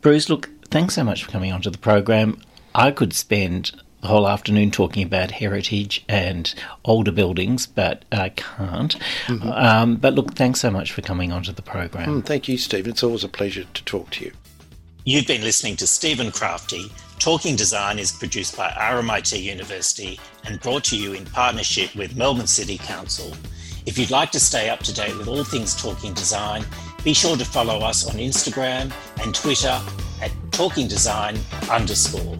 Bruce, 0.00 0.28
look, 0.28 0.50
thanks 0.70 0.94
so 0.94 1.04
much 1.04 1.24
for 1.24 1.30
coming 1.30 1.52
onto 1.52 1.70
the 1.70 1.78
program. 1.78 2.40
I 2.74 2.90
could 2.90 3.12
spend 3.12 3.72
the 4.04 4.08
whole 4.08 4.28
afternoon 4.28 4.70
talking 4.70 5.02
about 5.02 5.30
heritage 5.30 6.04
and 6.10 6.54
older 6.84 7.10
buildings, 7.10 7.66
but 7.66 8.04
I 8.12 8.28
can't. 8.28 8.96
Um, 9.28 9.96
but 9.96 10.12
look, 10.12 10.34
thanks 10.34 10.60
so 10.60 10.70
much 10.70 10.92
for 10.92 11.00
coming 11.00 11.32
onto 11.32 11.52
the 11.52 11.62
program. 11.62 12.20
Mm, 12.20 12.26
thank 12.26 12.46
you, 12.46 12.58
Stephen. 12.58 12.92
It's 12.92 13.02
always 13.02 13.24
a 13.24 13.28
pleasure 13.28 13.64
to 13.64 13.84
talk 13.84 14.10
to 14.10 14.26
you. 14.26 14.32
You've 15.06 15.26
been 15.26 15.42
listening 15.42 15.76
to 15.76 15.86
Stephen 15.86 16.28
Crafti. 16.28 16.90
Talking 17.18 17.56
Design 17.56 17.98
is 17.98 18.12
produced 18.12 18.56
by 18.56 18.70
RMIT 18.70 19.42
University 19.42 20.20
and 20.44 20.60
brought 20.60 20.84
to 20.84 20.98
you 20.98 21.14
in 21.14 21.24
partnership 21.24 21.94
with 21.94 22.16
Melbourne 22.16 22.46
City 22.46 22.76
Council. 22.76 23.32
If 23.86 23.98
you'd 23.98 24.10
like 24.10 24.30
to 24.30 24.40
stay 24.40 24.70
up 24.70 24.80
to 24.80 24.94
date 24.94 25.16
with 25.18 25.28
all 25.28 25.44
things 25.44 25.74
Talking 25.74 26.14
Design, 26.14 26.64
be 27.04 27.12
sure 27.12 27.36
to 27.36 27.44
follow 27.44 27.80
us 27.80 28.08
on 28.08 28.16
Instagram 28.16 28.90
and 29.22 29.34
Twitter 29.34 29.78
at 30.22 30.32
Talking 30.52 30.88
Design 30.88 31.38
underscore. 31.70 32.38